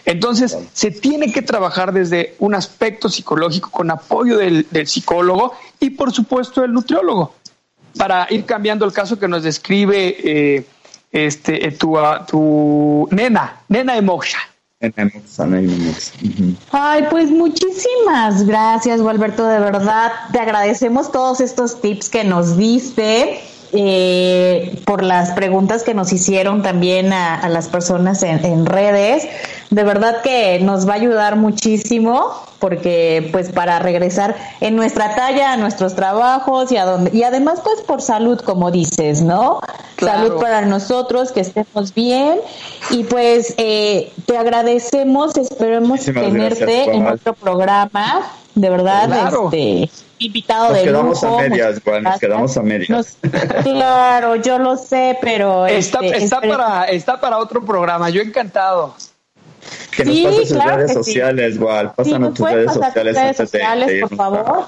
[0.05, 6.12] Entonces, se tiene que trabajar desde un aspecto psicológico con apoyo del, psicólogo y, por
[6.12, 7.34] supuesto, del nutriólogo,
[7.97, 10.65] para ir cambiando el caso que nos describe eh,
[11.12, 14.39] este, eh, tu, tu nena, nena emoja.
[16.71, 20.12] Ay, pues muchísimas gracias, Gualberto, de verdad.
[20.31, 23.39] Te agradecemos todos estos tips que nos diste
[23.71, 29.27] eh, por las preguntas que nos hicieron también a, las personas en, redes.
[29.69, 32.31] De verdad que nos va a ayudar muchísimo
[32.65, 37.62] porque pues para regresar en nuestra talla a nuestros trabajos y a donde y además
[37.63, 39.60] pues por salud como dices, ¿no?
[39.99, 42.39] Salud para nosotros, que estemos bien
[42.89, 50.78] y pues eh, te agradecemos, esperemos tenerte en otro programa, de verdad, este invitado nos
[50.80, 53.17] de quedamos a medias, nos quedamos a medias.
[53.62, 58.10] claro, yo lo sé, pero está, este, está para está para otro programa.
[58.10, 58.95] Yo encantado.
[59.91, 61.93] Que nos pases sus redes sociales, igual.
[61.95, 64.67] Pásanos tus redes sociales, redes sociales por favor.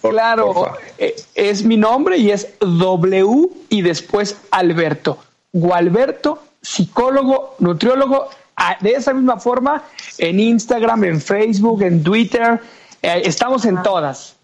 [0.00, 5.18] claro, eh, es mi nombre y es W y después Alberto.
[5.52, 9.82] Gualberto, psicólogo, nutriólogo, ah, de esa misma forma
[10.18, 12.60] en Instagram, en Facebook, en Twitter,
[13.02, 14.36] eh, estamos en todas.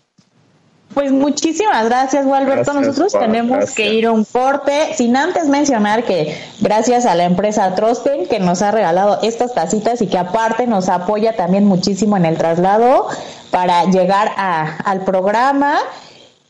[0.98, 2.72] Pues muchísimas gracias, Gualberto.
[2.72, 7.72] Nosotros tenemos que ir a un corte, sin antes mencionar que gracias a la empresa
[7.76, 12.24] Trosten que nos ha regalado estas tacitas y que aparte nos apoya también muchísimo en
[12.24, 13.06] el traslado
[13.52, 15.76] para llegar al programa.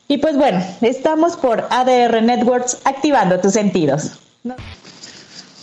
[0.07, 4.13] Y pues bueno, estamos por ADR Networks activando tus sentidos.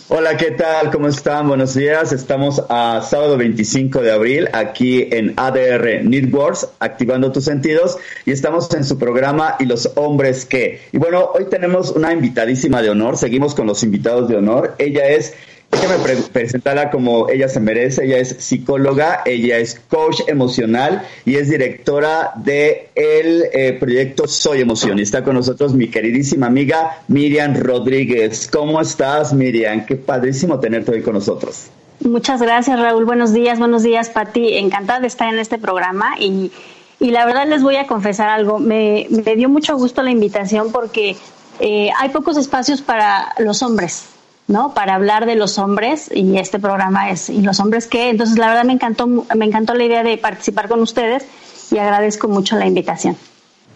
[0.09, 0.89] Hola, ¿qué tal?
[0.89, 1.49] ¿Cómo están?
[1.49, 2.13] Buenos días.
[2.13, 8.73] Estamos a sábado 25 de abril aquí en ADR Networks, activando tus sentidos, y estamos
[8.73, 10.79] en su programa ¿Y los hombres qué?
[10.93, 13.17] Y bueno, hoy tenemos una invitadísima de honor.
[13.17, 14.75] Seguimos con los invitados de honor.
[14.77, 15.33] Ella es
[15.71, 18.05] Déjame presentarla como ella se merece.
[18.05, 24.61] Ella es psicóloga, ella es coach emocional y es directora de el eh, proyecto Soy
[24.61, 24.97] Emoción.
[24.99, 28.49] Y está con nosotros mi queridísima amiga Miriam Rodríguez.
[28.51, 29.85] ¿Cómo estás, Miriam?
[29.85, 31.67] Qué padrísimo tenerte hoy con nosotros.
[31.99, 33.05] Muchas gracias, Raúl.
[33.05, 34.57] Buenos días, buenos días, Pati.
[34.57, 36.51] Encantada de estar en este programa y,
[36.99, 38.57] y la verdad les voy a confesar algo.
[38.59, 41.17] Me, me dio mucho gusto la invitación porque
[41.59, 44.05] eh, hay pocos espacios para los hombres
[44.47, 44.73] ¿no?
[44.73, 48.09] Para hablar de los hombres y este programa es ¿y los hombres qué?
[48.09, 51.25] Entonces la verdad me encantó me encantó la idea de participar con ustedes
[51.71, 53.17] y agradezco mucho la invitación.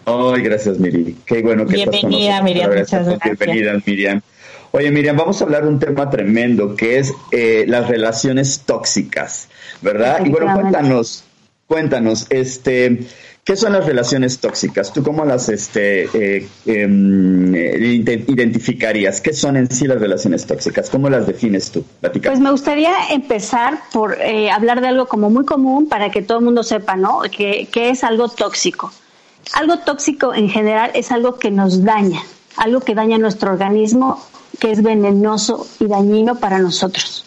[0.04, 1.14] Ay, gracias Miriam.
[1.24, 2.70] Qué bueno que Bienvenida, estás Miriam.
[2.70, 3.38] Muchas gracias.
[3.38, 4.20] Bienvenida, Miriam.
[4.72, 9.48] Oye, Miriam, vamos a hablar de un tema tremendo que es eh, las relaciones tóxicas,
[9.82, 10.24] ¿verdad?
[10.24, 11.24] Y bueno, cuéntanos,
[11.66, 13.00] cuéntanos, este,
[13.44, 14.92] ¿Qué son las relaciones tóxicas?
[14.92, 19.20] ¿Tú cómo las este, eh, em, identificarías?
[19.20, 20.88] ¿Qué son en sí las relaciones tóxicas?
[20.88, 21.84] ¿Cómo las defines tú?
[22.00, 26.38] Pues me gustaría empezar por eh, hablar de algo como muy común para que todo
[26.38, 27.22] el mundo sepa, ¿no?
[27.36, 28.92] Que, que es algo tóxico.
[29.54, 32.20] Algo tóxico en general es algo que nos daña,
[32.56, 34.24] algo que daña nuestro organismo,
[34.60, 37.24] que es venenoso y dañino para nosotros.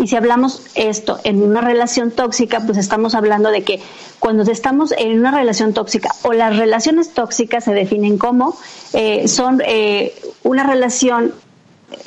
[0.00, 3.82] Y si hablamos esto en una relación tóxica, pues estamos hablando de que
[4.18, 8.56] cuando estamos en una relación tóxica o las relaciones tóxicas se definen como
[8.94, 11.34] eh, son eh, una relación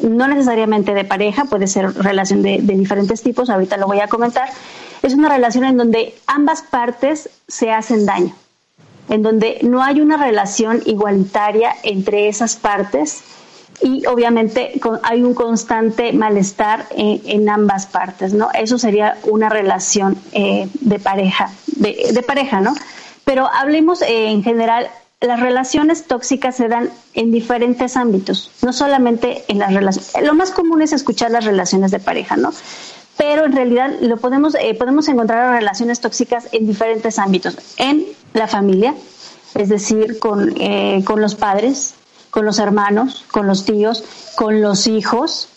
[0.01, 4.07] no necesariamente de pareja, puede ser relación de, de diferentes tipos, ahorita lo voy a
[4.07, 4.49] comentar,
[5.03, 8.33] es una relación en donde ambas partes se hacen daño,
[9.09, 13.23] en donde no hay una relación igualitaria entre esas partes
[13.83, 18.49] y obviamente hay un constante malestar en, ambas partes, ¿no?
[18.53, 22.73] Eso sería una relación eh, de pareja, de, pareja, ¿no?
[23.25, 24.87] Pero hablemos eh, en general,
[25.19, 30.13] las relaciones tóxicas se dan en diferentes ámbitos, no solamente en las relaciones.
[30.23, 32.53] Lo más común es escuchar las relaciones de pareja, ¿no?
[33.17, 38.47] Pero en realidad lo podemos, eh, podemos encontrar relaciones tóxicas en diferentes ámbitos, en la
[38.47, 38.95] familia,
[39.55, 40.55] es decir, con,
[41.03, 41.93] con los padres,
[42.33, 44.03] con los hermanos, con los tíos,
[44.35, 45.49] con los hijos.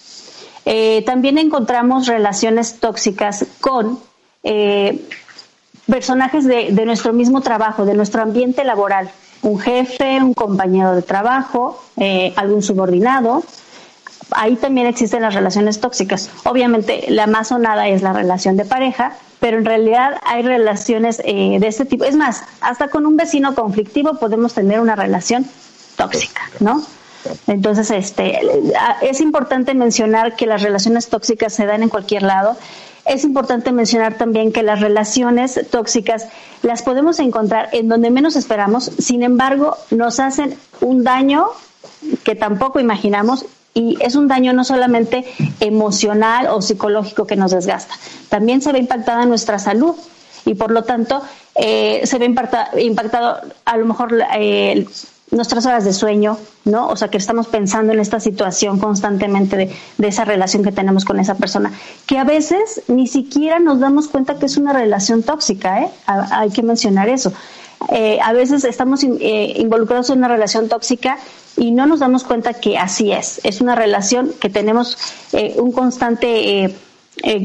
[0.67, 3.99] Eh, también encontramos relaciones tóxicas con
[4.45, 5.03] eh,
[5.87, 9.11] personajes de, nuestro mismo trabajo, de nuestro ambiente laboral.
[9.41, 13.43] Un jefe, un compañero de trabajo, eh, algún subordinado.
[14.33, 16.29] Ahí también existen las relaciones tóxicas.
[16.45, 21.61] Obviamente la más sonada es la relación de pareja, pero en realidad hay relaciones de
[21.62, 22.05] este tipo.
[22.05, 25.47] Es más, hasta con un vecino conflictivo podemos tener una relación
[25.97, 26.83] tóxica, ¿no?
[27.47, 28.41] Entonces, este,
[29.03, 32.57] es importante mencionar que las relaciones tóxicas se dan en cualquier lado.
[33.05, 36.27] Es importante mencionar también que las relaciones tóxicas
[36.63, 41.47] las podemos encontrar en donde menos esperamos, sin embargo, nos hacen un daño
[42.25, 45.25] que tampoco imaginamos y es un daño no solamente
[45.61, 47.95] emocional o psicológico que nos desgasta,
[48.29, 49.95] también se ve impactada en nuestra salud
[50.47, 51.21] y por lo tanto
[51.55, 54.87] eh, se ve impactado a lo mejor eh,
[55.31, 56.89] nuestras horas de sueño, ¿no?
[56.89, 61.05] O sea, que estamos pensando en esta situación constantemente de, de, esa relación que tenemos
[61.05, 61.73] con esa persona,
[62.07, 65.91] que a veces ni siquiera nos damos cuenta que es una relación tóxica, ¿eh?
[66.07, 67.33] hay que mencionar eso.
[67.91, 71.19] Eh, a veces estamos eh, involucrados en una relación tóxica
[71.57, 73.41] y no nos damos cuenta que así es.
[73.45, 74.99] Es una relación que tenemos
[75.33, 76.75] eh, un constante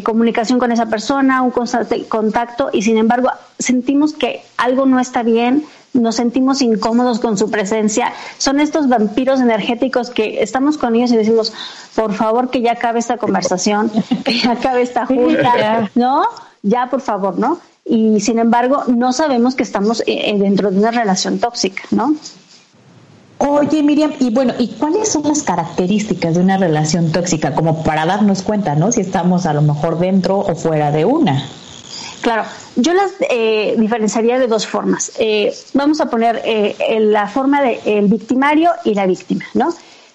[0.03, 5.23] comunicación con esa persona, un constante contacto y sin embargo sentimos que algo no está
[5.23, 8.13] bien, nos sentimos incómodos con su presencia.
[8.37, 11.53] Son estos vampiros energéticos que estamos con ellos y decimos,
[11.95, 13.91] por favor, que ya acabe esta conversación,
[14.23, 16.23] que ya acabe esta junta, ¿no?
[16.63, 17.59] Ya, por favor, ¿no?
[17.85, 22.15] Y sin embargo, no sabemos que estamos eh, eh, dentro de una relación tóxica, ¿no?
[23.39, 27.55] Oye, Miriam, y bueno, ¿y cuáles son las características de una relación tóxica?
[27.55, 28.91] Como para darnos cuenta, ¿no?
[28.91, 31.43] Si estamos a lo mejor dentro o fuera de una.
[32.21, 32.43] Claro,
[32.75, 35.11] yo las eh, diferenciaría de dos formas.
[35.17, 39.73] Eh, vamos a poner eh, la forma del el victimario y la víctima, ¿no?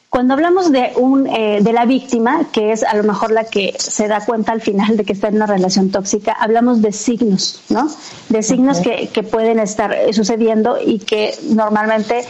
[0.08, 4.08] Cuando hablamos de, un, de la víctima, que es a lo mejor la que se
[4.08, 7.90] da cuenta al final de que está en una relación tóxica, hablamos de signos, ¿no?
[8.30, 12.24] De signos que, que, pueden estar sucediendo y que normalmente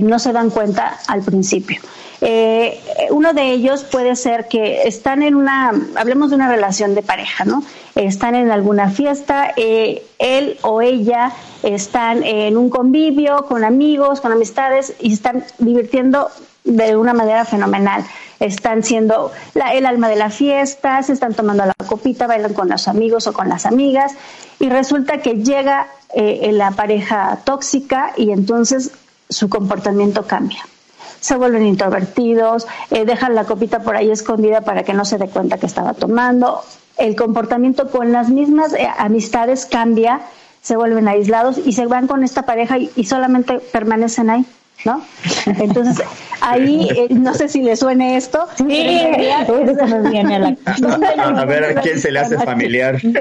[0.00, 1.80] no se dan cuenta al principio.
[2.26, 2.80] Eh,
[3.10, 7.44] uno de ellos puede ser que están en una, hablemos de una relación de pareja,
[7.44, 7.62] ¿no?
[7.94, 11.32] Están en alguna fiesta, eh, él o ella
[11.62, 16.30] están en un convivio con amigos, con amistades y están divirtiendo
[16.64, 18.04] de una manera fenomenal.
[18.40, 22.88] están siendo el alma de la fiesta, se están tomando la copita, bailan con los
[22.88, 24.12] amigos o con las amigas
[24.58, 28.92] y resulta que llega eh, la pareja tóxica y entonces
[29.28, 30.60] su comportamiento cambia.
[31.20, 35.28] Se vuelven introvertidos, eh, dejan la copita por ahí escondida para que no se dé
[35.28, 36.62] cuenta que estaba tomando.
[36.96, 40.20] El comportamiento con las mismas eh, amistades cambia,
[40.60, 44.46] se vuelven aislados y se van con esta pareja y solamente permanecen ahí.
[44.84, 45.02] ¿No?
[45.46, 46.04] Entonces,
[46.40, 48.46] ahí eh, no sé si le suene esto.
[48.56, 49.00] Sí,
[49.30, 49.44] a,
[51.44, 53.00] ver a quién se le hace familiar.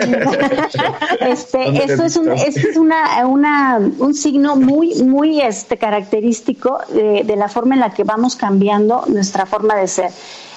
[1.20, 7.36] Este, esto es, un, es una, una, un signo muy, muy este, característico de, de
[7.36, 10.12] la forma en la que vamos cambiando nuestra forma de ser.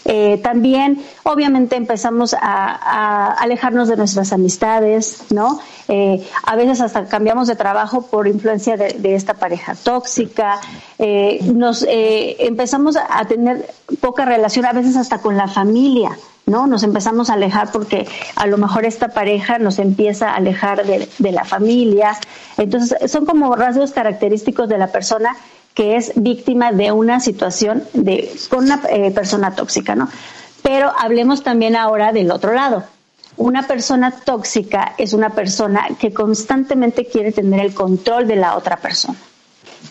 [0.09, 5.61] Eh, también, obviamente, empezamos a, alejarnos de nuestras amistades, ¿no?
[5.89, 10.61] Eh, a veces hasta cambiamos de trabajo por influencia de, esta pareja tóxica.
[10.99, 13.69] Eh, nos empezamos a tener
[14.01, 16.17] poca relación, a veces hasta con la familia.
[16.47, 16.69] ¿no?
[16.69, 21.09] Nos empezamos a alejar porque a lo mejor esta pareja nos empieza a alejar de,
[21.19, 22.17] de, la familia.
[22.57, 25.37] Entonces, son como rasgos característicos de la persona
[25.77, 30.09] que es víctima de una situación de, con una eh, persona tóxica, ¿no?
[30.63, 32.85] Pero hablemos también ahora del otro lado.
[33.37, 38.79] Una persona tóxica es una persona que constantemente quiere tener el control de la otra
[38.79, 39.19] persona,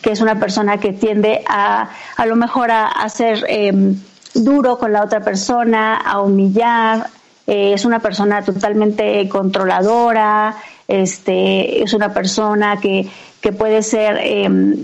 [0.02, 3.96] que es una persona que tiende a, a lo mejor a, ser em,
[4.34, 7.12] duro con la otra persona, a humillar,
[7.46, 10.56] eh, es una persona totalmente controladora,
[10.88, 13.08] este, es una persona que,
[13.40, 14.76] que puede ser em,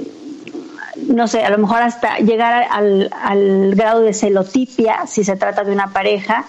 [0.96, 5.72] no sé, a lo mejor hasta llegar al, grado de celotipia si se trata de
[5.72, 6.46] una pareja,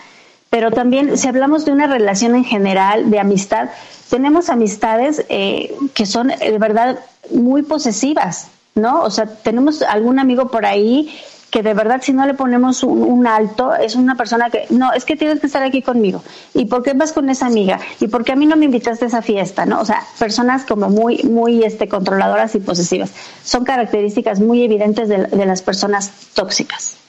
[0.50, 3.70] pero también si hablamos de una relación en general, de amistad,
[4.10, 6.98] tenemos amistades eh, que son de verdad
[7.30, 9.02] muy posesivas, ¿no?
[9.02, 11.14] O sea, tenemos algún amigo por ahí
[11.52, 15.04] que de verdad si no le ponemos un, alto, es una persona que, no, es
[15.04, 16.24] que tienes que estar aquí conmigo.
[16.54, 17.78] ¿Y por qué vas con esa amiga?
[18.00, 19.66] ¿Y por qué a mí no me invitaste a esa fiesta?
[19.66, 19.82] ¿No?
[19.82, 23.12] O sea, personas como muy, muy este, controladoras y posesivas.
[23.44, 27.01] Son características muy evidentes de las personas tóxicas.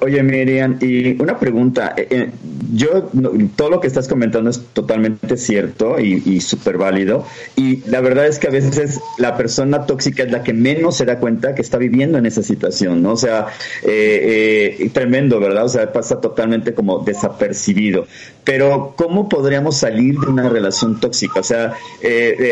[0.00, 1.94] Oye, Miriam, y una pregunta.
[1.96, 2.30] Eh, eh,
[2.72, 3.10] yo,
[3.56, 7.26] todo lo que estás comentando es totalmente cierto y, súper válido.
[7.56, 11.04] Y la verdad es que a veces la persona tóxica es la que menos se
[11.04, 13.12] da cuenta que está viviendo en esa situación, ¿no?
[13.12, 13.46] O sea,
[13.82, 15.64] eh, tremendo, ¿verdad?
[15.64, 18.06] O sea, pasa totalmente como desapercibido.
[18.44, 21.40] Pero, ¿cómo podríamos salir de una relación tóxica?
[21.40, 21.74] O sea,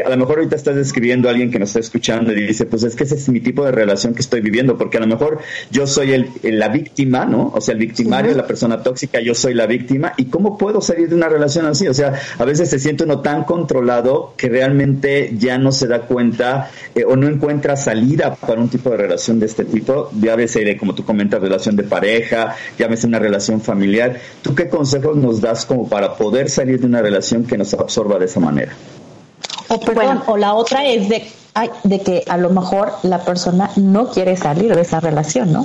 [0.04, 2.82] a lo mejor ahorita estás describiendo a alguien que nos está escuchando y dice, pues
[2.82, 5.38] es que ese es mi tipo de relación que estoy viviendo, porque a lo mejor
[5.70, 7.52] yo soy el, la víctima ¿no?
[7.54, 10.14] O sea, el victimario, es la persona tóxica, yo soy la víctima.
[10.16, 11.86] ¿Y cómo puedo salir de una relación así?
[11.86, 16.00] O sea, a veces se siente uno tan controlado que realmente ya no se da
[16.00, 20.10] cuenta eh, o no encuentra salida para un tipo de relación de este tipo.
[20.20, 24.18] Ya de, como tú comentas, relación de pareja, llámese una relación familiar.
[24.42, 28.18] ¿Tú qué consejos nos das como para poder salir de una relación que nos absorba
[28.18, 28.72] de esa manera?
[29.68, 29.80] O,
[30.32, 31.26] o la otra es de,
[31.84, 35.64] de que a lo mejor la persona no quiere salir de esa relación, ¿no?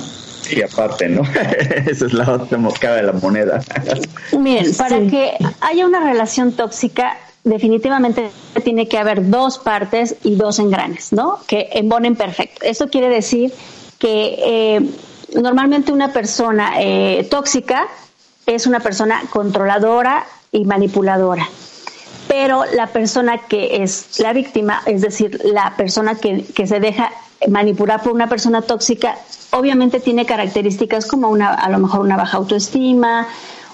[0.50, 1.22] Sí, aparte, ¿no?
[1.86, 3.60] Esa es la otra moscada de la moneda.
[4.36, 8.30] Miren, para que haya una relación tóxica, definitivamente
[8.64, 11.38] tiene que haber dos partes y dos engranes, ¿no?
[11.46, 12.66] Que embonen perfecto.
[12.66, 13.52] Eso quiere decir
[13.98, 14.90] que eh,
[15.34, 17.86] normalmente una persona eh, tóxica
[18.46, 21.48] es una persona controladora y manipuladora.
[22.26, 27.10] Pero la persona que es la víctima, es decir, la persona que, que se deja
[27.48, 29.16] manipular por una persona tóxica,
[29.50, 33.26] obviamente tiene características como una, a lo mejor una baja autoestima,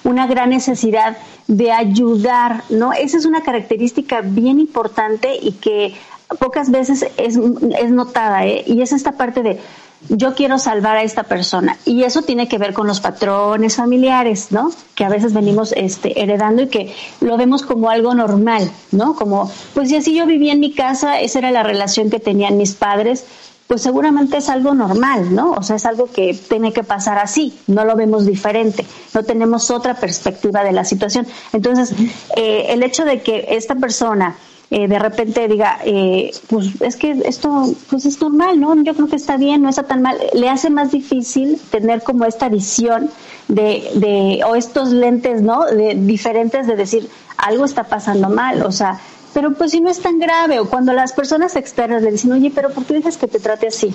[0.05, 1.17] una gran necesidad
[1.49, 2.93] de ayudar, ¿no?
[2.93, 5.95] Esa es una característica bien importante y que
[6.39, 7.39] pocas veces es,
[7.79, 8.65] es notada, ¿eh?
[8.67, 9.61] Y es esta parte de
[10.09, 11.77] yo quiero salvar a esta persona.
[11.85, 14.71] Y eso tiene que ver con los patrones familiares, ¿no?
[14.95, 19.17] Que a veces venimos este, heredando y que lo vemos como algo normal, ¿no?
[19.17, 22.57] Como, pues si así yo vivía en mi casa, esa era la relación que tenían
[22.57, 23.25] mis padres,
[23.67, 25.53] pues seguramente es algo normal, ¿no?
[25.53, 29.71] O sea, es algo que tiene que pasar así, no lo vemos diferente, no tenemos
[29.71, 31.27] otra perspectiva de la situación.
[31.53, 31.93] Entonces,
[32.37, 34.37] eh, el hecho de que esta persona
[34.69, 38.75] eh, de repente diga, eh, pues es que esto pues es normal, ¿no?
[38.83, 42.25] Yo creo que está bien, no está tan mal, le hace más difícil tener como
[42.25, 43.09] esta visión
[43.47, 45.65] de, de o estos lentes, ¿no?
[45.67, 48.99] De, diferentes de decir, algo está pasando mal, o sea,
[49.37, 52.51] pero pues si no es tan grave, o cuando las personas externas le dicen, oye,
[52.55, 53.95] pero ¿por qué dejas que te trate así?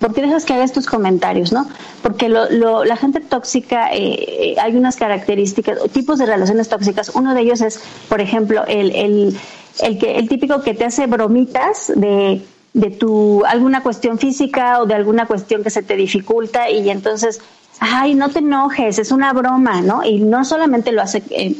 [0.00, 1.68] ¿Por qué dejas que haga estos comentarios, no?
[2.02, 7.12] Porque lo, la gente tóxica, eh, hay unas características, tipos de relaciones tóxicas.
[7.14, 9.38] Uno de ellos es, por ejemplo, el, el,
[9.82, 12.42] el, que, el típico que te hace bromitas de,
[12.74, 17.40] de tu alguna cuestión física o de alguna cuestión que se te dificulta y entonces
[17.82, 20.04] ay, no te enojes, es una broma, ¿no?
[20.04, 21.56] Y no solamente lo hace eh,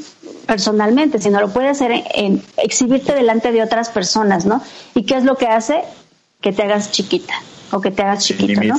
[0.47, 4.63] personalmente, sino lo puede hacer en, exhibirte delante de otras personas, ¿no?
[4.95, 5.83] ¿Y qué es lo que hace?
[6.41, 7.35] Que te hagas chiquita
[7.73, 8.79] o que te hagas chiquito, ¿no?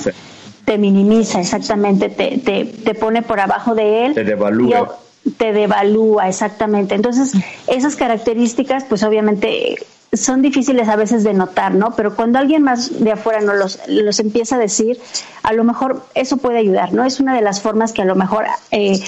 [0.63, 4.13] Te minimiza, exactamente, te, te, te, pone por abajo de él.
[4.13, 4.97] Te devalúa.
[5.37, 6.95] Te devalúa, exactamente.
[6.95, 7.33] Entonces,
[7.67, 9.75] esas características, pues obviamente
[10.13, 11.95] son difíciles a veces de notar, ¿no?
[11.95, 14.99] Pero cuando alguien más de afuera nos los, los empieza a decir,
[15.41, 17.03] a lo mejor eso puede ayudar, ¿no?
[17.03, 18.99] Es una de las formas que a lo mejor eh,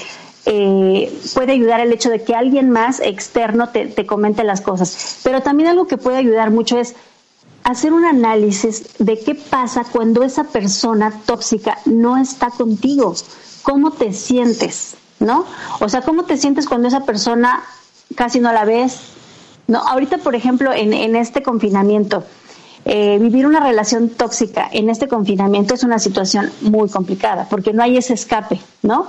[0.46, 5.20] eh, puede ayudar el hecho de que alguien más externo te, te comente las cosas.
[5.24, 6.96] Pero también algo que puede ayudar mucho es
[7.64, 13.16] hacer un análisis de qué pasa cuando esa persona tóxica no está contigo.
[13.64, 14.96] ¿Cómo te sientes?
[15.20, 15.46] ¿No?
[15.80, 17.64] O sea, ¿cómo te sientes cuando esa persona
[18.16, 19.15] casi no la ves,
[19.68, 22.24] no, ahorita, por ejemplo, en, en este confinamiento,
[22.88, 27.82] eh, vivir una relación tóxica en este confinamiento es una situación muy complicada, porque no
[27.82, 29.08] hay ese escape, ¿no?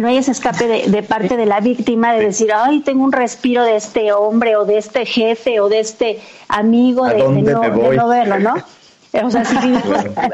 [0.00, 3.62] No hay ese escape de, parte de la víctima de decir, ay, tengo un respiro
[3.62, 8.54] de este hombre o de este jefe o de este amigo, de, no, verlo, ¿no?
[9.22, 9.56] O sea, si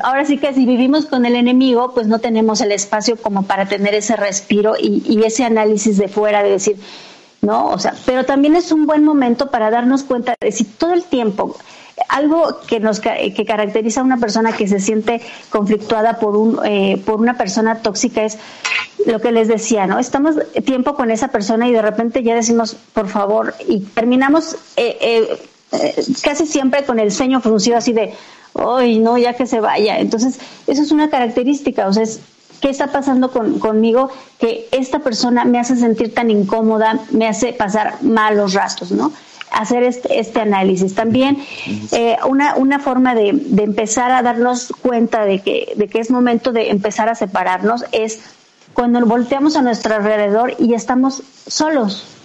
[0.05, 3.67] ahora sí que si vivimos con el enemigo, pues no tenemos el espacio como para
[3.67, 6.77] tener ese respiro y, y ese análisis de fuera de decir,
[7.43, 7.67] ¿no?
[7.69, 11.05] O sea, pero también es un buen momento para darnos cuenta de si todo el
[11.05, 11.57] tiempo
[12.09, 15.21] algo que nos que caracteriza a una persona que se siente
[15.51, 18.39] conflictuada por un eh, por una persona tóxica es
[19.07, 19.99] lo que les decía, ¿no?
[19.99, 24.97] Estamos tiempo con esa persona y de repente ya decimos por favor y terminamos eh,
[25.01, 25.39] eh,
[26.23, 28.15] casi siempre con el sueño fruncido así de,
[28.55, 29.99] ¡ay, no, ya que se vaya!
[29.99, 32.21] Entonces, eso es una característica, o sea, es
[32.61, 37.53] ¿Qué está pasando con, conmigo que esta persona me hace sentir tan incómoda, me hace
[37.53, 39.13] pasar malos ratos, ¿no?
[39.53, 40.95] Hacer este, este análisis.
[40.95, 41.39] También
[41.93, 46.11] eh, una, una forma de, de, empezar a darnos cuenta de que, de que es
[46.11, 48.21] momento de empezar a separarnos es
[48.75, 52.18] cuando volteamos a nuestro alrededor y estamos solos,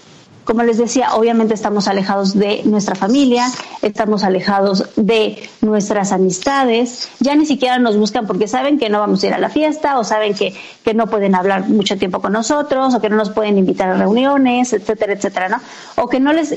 [0.46, 7.36] como les decía, obviamente estamos alejados de nuestra familia, estamos alejados de nuestras amistades, ya
[7.36, 10.04] ni siquiera nos buscan porque saben que no vamos a ir a la fiesta o
[10.04, 13.58] saben que, que no pueden hablar mucho tiempo con nosotros o que no nos pueden
[13.58, 15.62] invitar a reuniones, etcétera, etcétera, ¿no?
[15.96, 16.54] O que no les,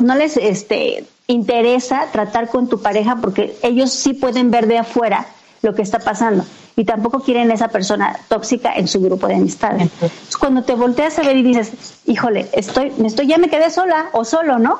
[0.00, 5.26] no les este, interesa tratar con tu pareja porque ellos sí pueden ver de afuera
[5.64, 6.44] lo que está pasando
[6.76, 9.90] y tampoco quieren esa persona tóxica en su grupo de amistades.
[10.38, 11.72] cuando te volteas a ver y dices,
[12.06, 14.78] híjole, estoy, me estoy, ya me quedé sola o solo, ¿no?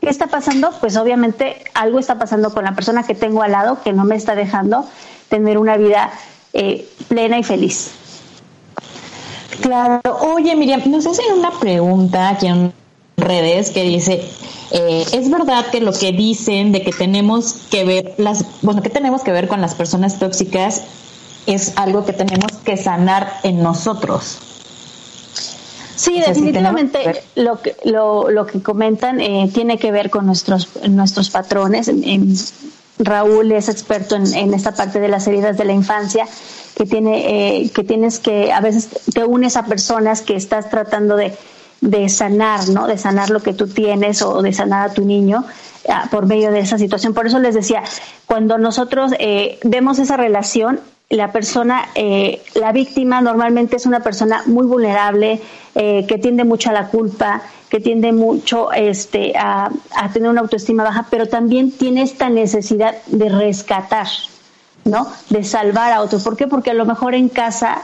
[0.00, 0.70] ¿Qué está pasando?
[0.80, 4.16] Pues obviamente algo está pasando con la persona que tengo al lado que no me
[4.16, 4.86] está dejando
[5.28, 6.10] tener una vida
[6.52, 7.90] eh, plena y feliz.
[9.60, 10.00] Claro.
[10.20, 12.72] Oye, Miriam, nos hacen una pregunta aquí en
[13.16, 14.28] redes que dice,
[14.76, 18.90] eh, es verdad que lo que dicen de que tenemos que ver las, bueno, que
[18.90, 20.82] tenemos que ver con las personas tóxicas
[21.46, 24.38] es algo que tenemos que sanar en nosotros.
[25.94, 31.30] Sí, definitivamente lo que lo, lo que comentan eh, tiene que ver con nuestros nuestros
[31.30, 31.88] patrones.
[32.98, 36.26] Raúl es experto en, en, esta parte de las heridas de la infancia
[36.76, 41.14] que tiene eh, que tienes que a veces te unes a personas que estás tratando
[41.14, 41.32] de,
[41.84, 42.86] de sanar, ¿no?
[42.86, 45.44] De sanar lo que tú tienes o de sanar a tu niño
[45.88, 47.12] ah, por medio de esa situación.
[47.12, 47.82] Por eso les decía,
[48.24, 50.80] cuando nosotros eh, vemos esa relación,
[51.10, 55.42] la persona, eh, la víctima normalmente es una persona muy vulnerable,
[55.74, 59.70] eh, que tiende mucho a la culpa, que tiende mucho este, a,
[60.14, 64.06] tener una autoestima baja, pero también tiene esta necesidad de rescatar,
[64.84, 65.06] ¿no?
[65.28, 66.18] De salvar a otro.
[66.18, 66.46] ¿Por qué?
[66.46, 67.82] Porque a lo mejor en casa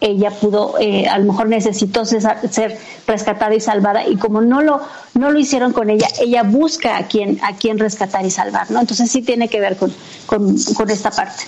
[0.00, 4.80] ella pudo, eh, a lo mejor necesitó ser, rescatada y salvada y como no lo,
[5.14, 8.80] no lo hicieron con ella, ella busca a quien, a quien rescatar y salvar, ¿no?
[8.80, 9.92] Entonces sí tiene que ver con,
[10.26, 11.44] con, con esta parte.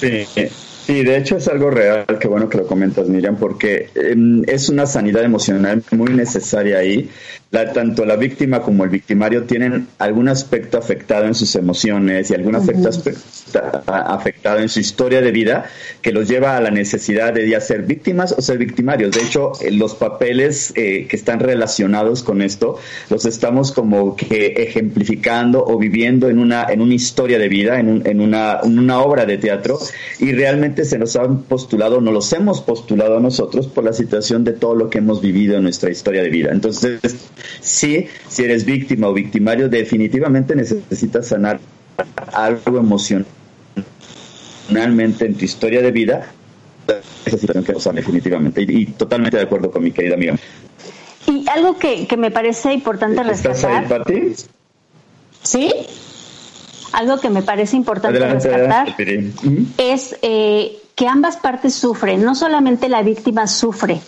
[0.00, 0.26] Sí,
[0.86, 4.68] sí, de hecho es algo real, que bueno que lo comentas, Miriam, porque em, es
[4.68, 7.08] una sanidad emocional muy necesaria ahí
[7.50, 12.54] tanto la víctima como el victimario tienen algún aspecto afectado en sus emociones y algún
[12.54, 12.90] aspecto
[13.86, 15.66] afectado en su historia de vida
[16.00, 19.10] que los lleva a la necesidad de ya ser víctimas o ser victimarios.
[19.10, 22.78] De hecho, eh, los papeles eh, que están relacionados con esto
[23.08, 28.02] los estamos como que ejemplificando o viviendo en una, en una historia de vida, en,
[28.06, 29.80] en, una, en una obra de teatro
[30.20, 34.44] y realmente se nos han postulado, no los hemos postulado a nosotros por la situación
[34.44, 36.50] de todo lo que hemos vivido en nuestra historia de vida.
[36.52, 37.00] Entonces,
[37.60, 41.60] Sí, si eres víctima o victimario, definitivamente necesitas sanar
[42.32, 43.26] algo emocionalmente
[45.26, 46.32] en tu historia de vida.
[47.24, 48.62] Esa situación que usar definitivamente.
[48.62, 50.36] Y, totalmente de acuerdo con mi querida amiga.
[51.26, 54.04] Y algo que, me parece importante rescatar.
[55.42, 55.72] ¿Sí?
[56.92, 58.96] Algo que me parece importante rescatar
[59.78, 64.00] es eh, que ambas partes sufren, no solamente la víctima sufre,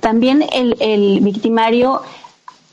[0.00, 2.02] también el, el victimario,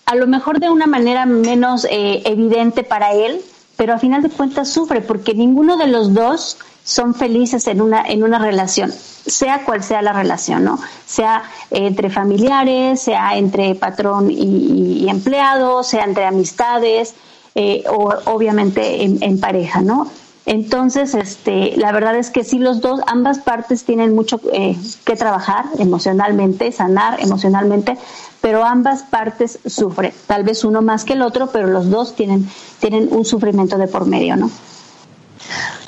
[0.06, 3.42] a lo mejor de una manera menos eh, evidente para él,
[3.76, 8.04] pero a final de cuentas sufre porque ninguno de los dos son felices en una,
[8.06, 10.80] en una relación, sea cual sea la relación, ¿no?
[11.06, 17.16] Sea entre familiares, sea entre patrón y, empleado, sea entre amistades,
[17.56, 20.12] eh, o obviamente en, en, pareja, ¿no?
[20.46, 25.16] Entonces, este, la verdad es que sí, los dos, ambas partes tienen mucho eh, que
[25.16, 27.98] trabajar emocionalmente, sanar emocionalmente,
[28.42, 30.14] pero ambas partes sufren.
[30.28, 32.48] Tal vez uno más que el otro, pero los dos tienen,
[32.80, 34.52] tienen un sufrimiento de por medio, ¿no?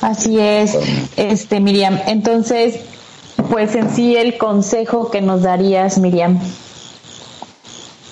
[0.01, 0.75] Así es,
[1.17, 1.99] este Miriam.
[2.07, 2.79] Entonces,
[3.51, 6.39] pues en sí el consejo que nos darías, Miriam,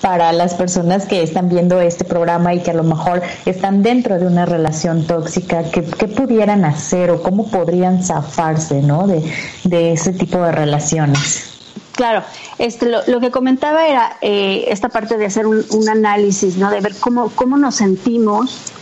[0.00, 4.18] para las personas que están viendo este programa y que a lo mejor están dentro
[4.18, 9.06] de una relación tóxica, ¿qué, pudieran hacer o cómo podrían zafarse ¿no?
[9.06, 11.52] de, ese tipo de relaciones?
[11.92, 12.22] Claro,
[12.58, 16.70] este, lo, que comentaba era eh, esta parte de hacer un, análisis, ¿no?
[16.70, 18.72] De ver cómo, cómo nos sentimos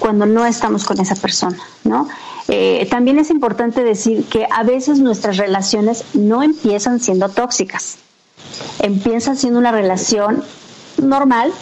[0.00, 2.08] cuando no estamos con esa persona, ¿no?
[2.48, 7.96] Eh, también es importante decir que a veces nuestras relaciones no empiezan siendo tóxicas,
[8.80, 10.42] empiezan siendo una relación
[10.98, 11.52] normal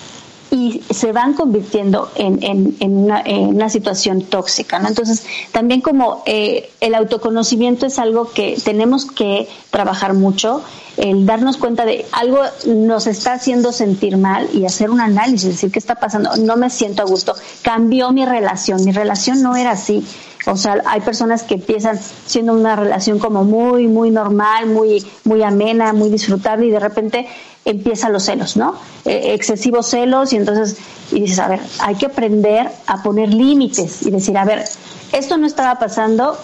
[0.52, 4.78] y se van convirtiendo en, en, una, situación tóxica.
[4.78, 4.88] ¿no?
[4.88, 10.62] Entonces, también como eh, el autoconocimiento es algo que tenemos que trabajar mucho,
[10.98, 15.72] el darnos cuenta de algo nos está haciendo sentir mal y hacer un análisis, decir
[15.72, 19.70] qué está pasando, no me siento a gusto, cambió mi relación, mi relación no era
[19.70, 20.04] así.
[20.46, 25.42] O sea, hay personas que empiezan siendo una relación como muy, muy normal, muy, muy
[25.42, 27.28] amena, muy disfrutable y de repente
[27.64, 28.74] empiezan los celos, ¿no?
[29.04, 30.76] Eh, excesivos celos y entonces
[31.10, 34.64] y dices, a ver, hay que aprender a poner límites y decir, a ver,
[35.12, 36.38] esto no estaba pasando,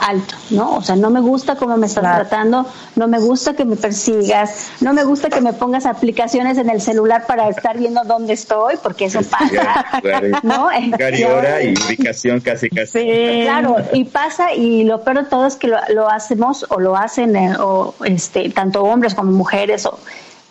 [0.00, 0.76] alto, ¿no?
[0.76, 4.70] O sea, no me gusta cómo me estás tratando, no me gusta que me persigas,
[4.80, 8.76] no me gusta que me pongas aplicaciones en el celular para estar viendo dónde estoy,
[8.82, 10.00] porque eso pasa,
[10.42, 10.68] ¿no?
[10.72, 13.00] y hora y ubicación casi casi.
[13.00, 13.40] Sí.
[13.42, 17.36] Claro, y pasa y lo peor de todo es que lo, hacemos o lo hacen
[17.36, 19.98] eh, o este tanto hombres como mujeres o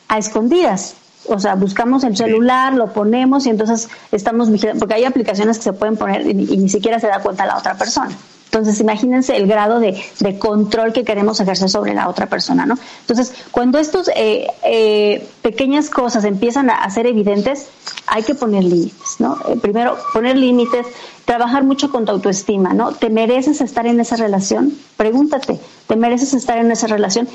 [0.07, 0.95] a escondidas.
[1.27, 5.63] O sea, buscamos el celular, lo ponemos y entonces estamos vigilando, porque hay aplicaciones que
[5.63, 8.15] se pueden poner y ni siquiera se da cuenta la otra persona.
[8.55, 10.01] Entonces, imagínense el grado de,
[10.39, 12.75] control que queremos ejercer sobre la otra persona, ¿no?
[13.01, 17.67] Entonces, cuando estas eh, eh, pequeñas cosas empiezan a, ser evidentes,
[18.07, 19.37] hay que poner límites, ¿no?
[19.49, 20.87] Eh, primero, poner límites,
[21.25, 22.93] trabajar mucho con tu autoestima, ¿no?
[22.93, 24.71] ¿Te mereces estar en esa relación?
[24.95, 27.27] Pregúntate, ¿te mereces estar en esa relación?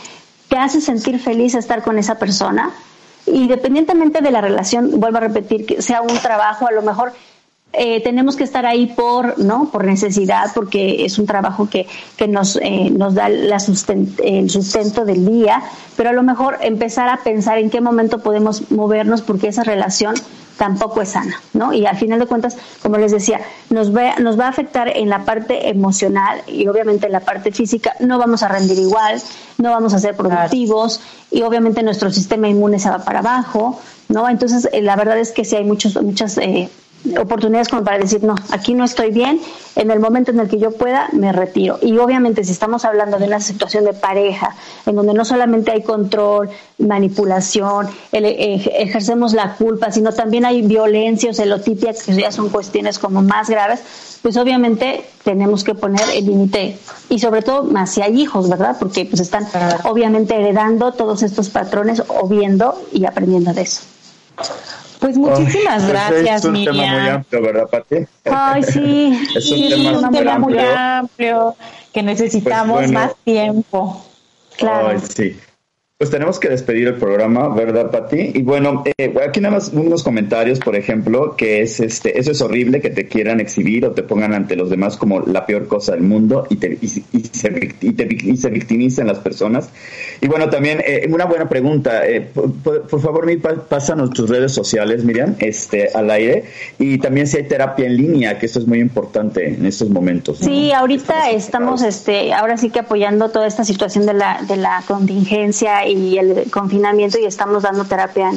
[0.50, 2.70] ¿Te hace sentir feliz estar con esa persona?
[3.26, 7.12] Independientemente de la relación, vuelvo a repetir, que sea un trabajo, a lo mejor
[7.72, 11.86] eh, tenemos que estar ahí por no por necesidad porque es un trabajo que,
[12.16, 13.58] que nos, eh, nos da la
[14.24, 15.62] el sustento del día
[15.96, 20.16] pero a lo mejor empezar a pensar en qué momento podemos movernos porque esa relación
[20.60, 23.40] tampoco es sana no y al final de cuentas como les decía
[23.70, 27.50] nos va, nos va a afectar en la parte emocional y obviamente en la parte
[27.50, 27.94] física.
[27.98, 29.22] No vamos a rendir igual
[29.56, 31.00] no vamos a ser productivos
[31.30, 35.32] y obviamente nuestro sistema inmune se va para abajo no entonces eh, la verdad es
[35.32, 36.36] que sí hay muchos muchas
[37.18, 39.40] oportunidades como para decir, no, aquí no estoy bien,
[39.76, 41.78] en el momento en el que yo pueda, me retiro.
[41.80, 44.54] Y obviamente si estamos hablando de una situación de pareja,
[44.86, 51.34] en donde no solamente hay control, manipulación, ejercemos la culpa, sino también hay violencia o
[51.34, 53.80] celotipia, que ya son cuestiones como más graves,
[54.22, 56.78] pues obviamente tenemos que poner el límite.
[57.08, 58.76] Y sobre todo más si hay hijos, ¿verdad?
[58.78, 59.46] Porque pues están
[59.84, 63.82] obviamente heredando todos estos patrones o viendo y aprendiendo de eso.
[65.00, 67.96] Pues muchísimas gracias, es un tema muy amplio, ¿verdad, Pati?
[68.30, 69.26] Ay, sí.
[69.34, 71.56] es un tema, muy, amplio.
[71.92, 74.04] que necesitamos pues más tiempo.
[74.56, 74.88] Claro.
[74.88, 75.36] Ay, sí.
[76.00, 78.32] Pues tenemos que despedir el programa, ¿verdad, Pati?
[78.32, 82.40] Y bueno, eh, aquí nada más unos comentarios, por ejemplo, que es este, eso es
[82.40, 85.92] horrible que te quieran exhibir o te pongan ante los demás como la peor cosa
[85.92, 87.02] del mundo y, te, y, se,
[87.82, 89.68] y, te, y se, victimicen las personas.
[90.22, 95.04] Y bueno, también eh, una buena pregunta, eh, por, favor, mi, pásanos tus redes sociales,
[95.04, 96.44] Miriam, este, al aire,
[96.78, 100.38] y también si hay terapia en línea, que esto es muy importante en estos momentos.
[100.38, 104.82] Sí, ahorita estamos, este, ahora sí que apoyando toda esta situación de la, de la
[104.88, 108.32] contingencia y el confinamiento y estamos dando terapia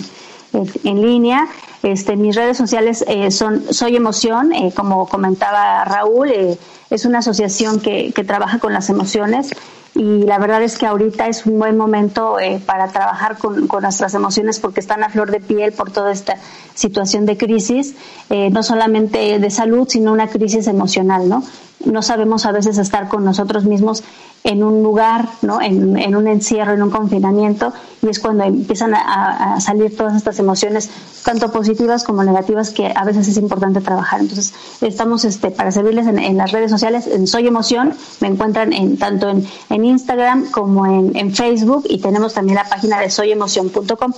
[0.54, 1.48] en, línea.
[1.82, 6.58] Este, mis redes sociales eh, son Soy Emoción, eh, como comentaba Raúl, eh,
[6.90, 9.50] es una asociación que, que, trabaja con las emociones
[9.96, 14.14] y la verdad es que ahorita es un buen momento para trabajar con, con, nuestras
[14.14, 16.38] emociones porque están a flor de piel por toda esta
[16.74, 17.96] situación de crisis,
[18.30, 21.44] no solamente de salud, sino una crisis emocional, ¿no?
[21.86, 24.04] No sabemos a veces estar con nosotros mismos
[24.44, 25.62] en un lugar, ¿no?
[25.62, 27.72] En, en, un encierro, en un confinamiento,
[28.02, 30.90] y es cuando empiezan a, salir todas estas emociones,
[31.24, 34.20] tanto positivas como negativas, que a veces es importante trabajar.
[34.20, 38.98] Entonces, estamos este, para servirles en, las redes sociales, en Soy Emoción, me encuentran en,
[38.98, 44.14] tanto en, en Instagram como en, en, Facebook, y tenemos también la página de soyemoción.com,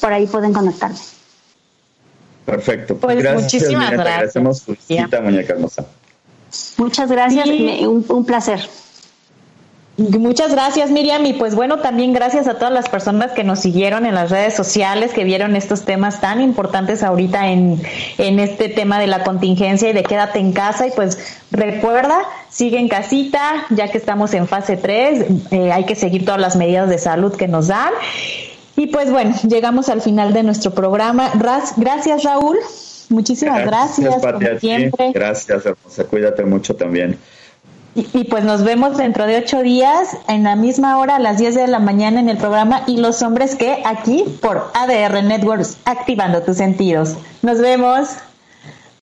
[0.00, 0.98] por ahí pueden conectarme.
[2.44, 2.96] Perfecto.
[2.96, 4.14] Pues, gracias, muchísimas gracias.
[4.14, 5.86] agradecemos tu visita, muñeca hermosa.
[6.78, 8.60] Muchas gracias, un, un placer.
[9.98, 11.26] Muchas gracias, Miriam.
[11.26, 14.54] Y pues bueno, también gracias a todas las personas que nos siguieron en las redes
[14.54, 17.82] sociales, que vieron estos temas tan importantes ahorita en,
[18.16, 20.86] en este tema de la contingencia y de quédate en casa.
[20.86, 21.18] Y pues
[21.50, 26.40] recuerda, sigue en casita, ya que estamos en fase 3, eh, hay que seguir todas
[26.40, 27.92] las medidas de salud que nos dan.
[28.76, 31.32] Y pues bueno, llegamos al final de nuestro programa.
[31.76, 32.56] Gracias, Raúl.
[33.08, 34.22] Muchísimas gracias.
[34.22, 35.10] Gracias, siempre.
[35.12, 36.04] Gracias, hermosa.
[36.04, 37.18] Cuídate mucho también.
[38.12, 41.56] Y, pues nos vemos dentro de ocho días en la misma hora a las 10
[41.56, 46.42] de la mañana en el programa Y los hombres que aquí por ADR Networks, activando
[46.42, 47.16] tus sentidos.
[47.42, 48.10] Nos vemos.